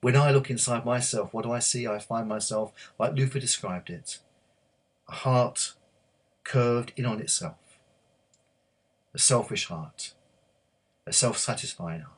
When 0.00 0.16
I 0.16 0.32
look 0.32 0.50
inside 0.50 0.84
myself, 0.84 1.32
what 1.32 1.44
do 1.44 1.52
I 1.52 1.60
see? 1.60 1.86
I 1.86 1.98
find 1.98 2.28
myself, 2.28 2.72
like 2.98 3.14
Luther 3.14 3.40
described 3.40 3.88
it, 3.88 4.18
a 5.08 5.12
heart 5.12 5.74
curved 6.42 6.92
in 6.96 7.06
on 7.06 7.20
itself, 7.20 7.78
a 9.14 9.18
selfish 9.18 9.66
heart, 9.68 10.12
a 11.06 11.12
self 11.12 11.38
satisfying 11.38 12.00
heart 12.00 12.13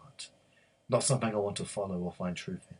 not 0.88 1.04
something 1.04 1.34
I 1.34 1.38
want 1.38 1.56
to 1.56 1.64
follow 1.64 1.98
or 1.98 2.12
find 2.12 2.36
truth 2.36 2.66
in. 2.70 2.76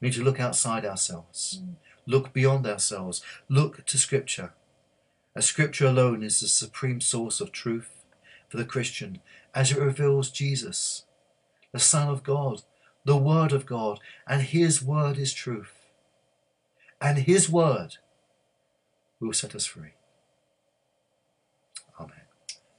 We 0.00 0.08
need 0.08 0.14
to 0.14 0.24
look 0.24 0.40
outside 0.40 0.84
ourselves, 0.84 1.60
mm. 1.62 1.74
look 2.06 2.32
beyond 2.32 2.66
ourselves, 2.66 3.22
look 3.48 3.84
to 3.86 3.98
Scripture, 3.98 4.52
As 5.34 5.46
Scripture 5.46 5.86
alone 5.86 6.22
is 6.22 6.40
the 6.40 6.48
supreme 6.48 7.00
source 7.00 7.40
of 7.40 7.52
truth 7.52 8.04
for 8.48 8.56
the 8.56 8.64
Christian, 8.64 9.20
as 9.54 9.72
it 9.72 9.78
reveals 9.78 10.30
Jesus, 10.30 11.04
the 11.72 11.78
Son 11.78 12.08
of 12.08 12.22
God, 12.22 12.62
the 13.04 13.16
Word 13.16 13.52
of 13.52 13.66
God, 13.66 14.00
and 14.26 14.42
His 14.42 14.82
Word 14.82 15.18
is 15.18 15.32
truth. 15.32 15.74
And 17.00 17.18
His 17.18 17.50
Word 17.50 17.96
will 19.20 19.32
set 19.32 19.54
us 19.54 19.66
free. 19.66 19.92
Amen. 22.00 22.12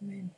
Amen. 0.01 0.31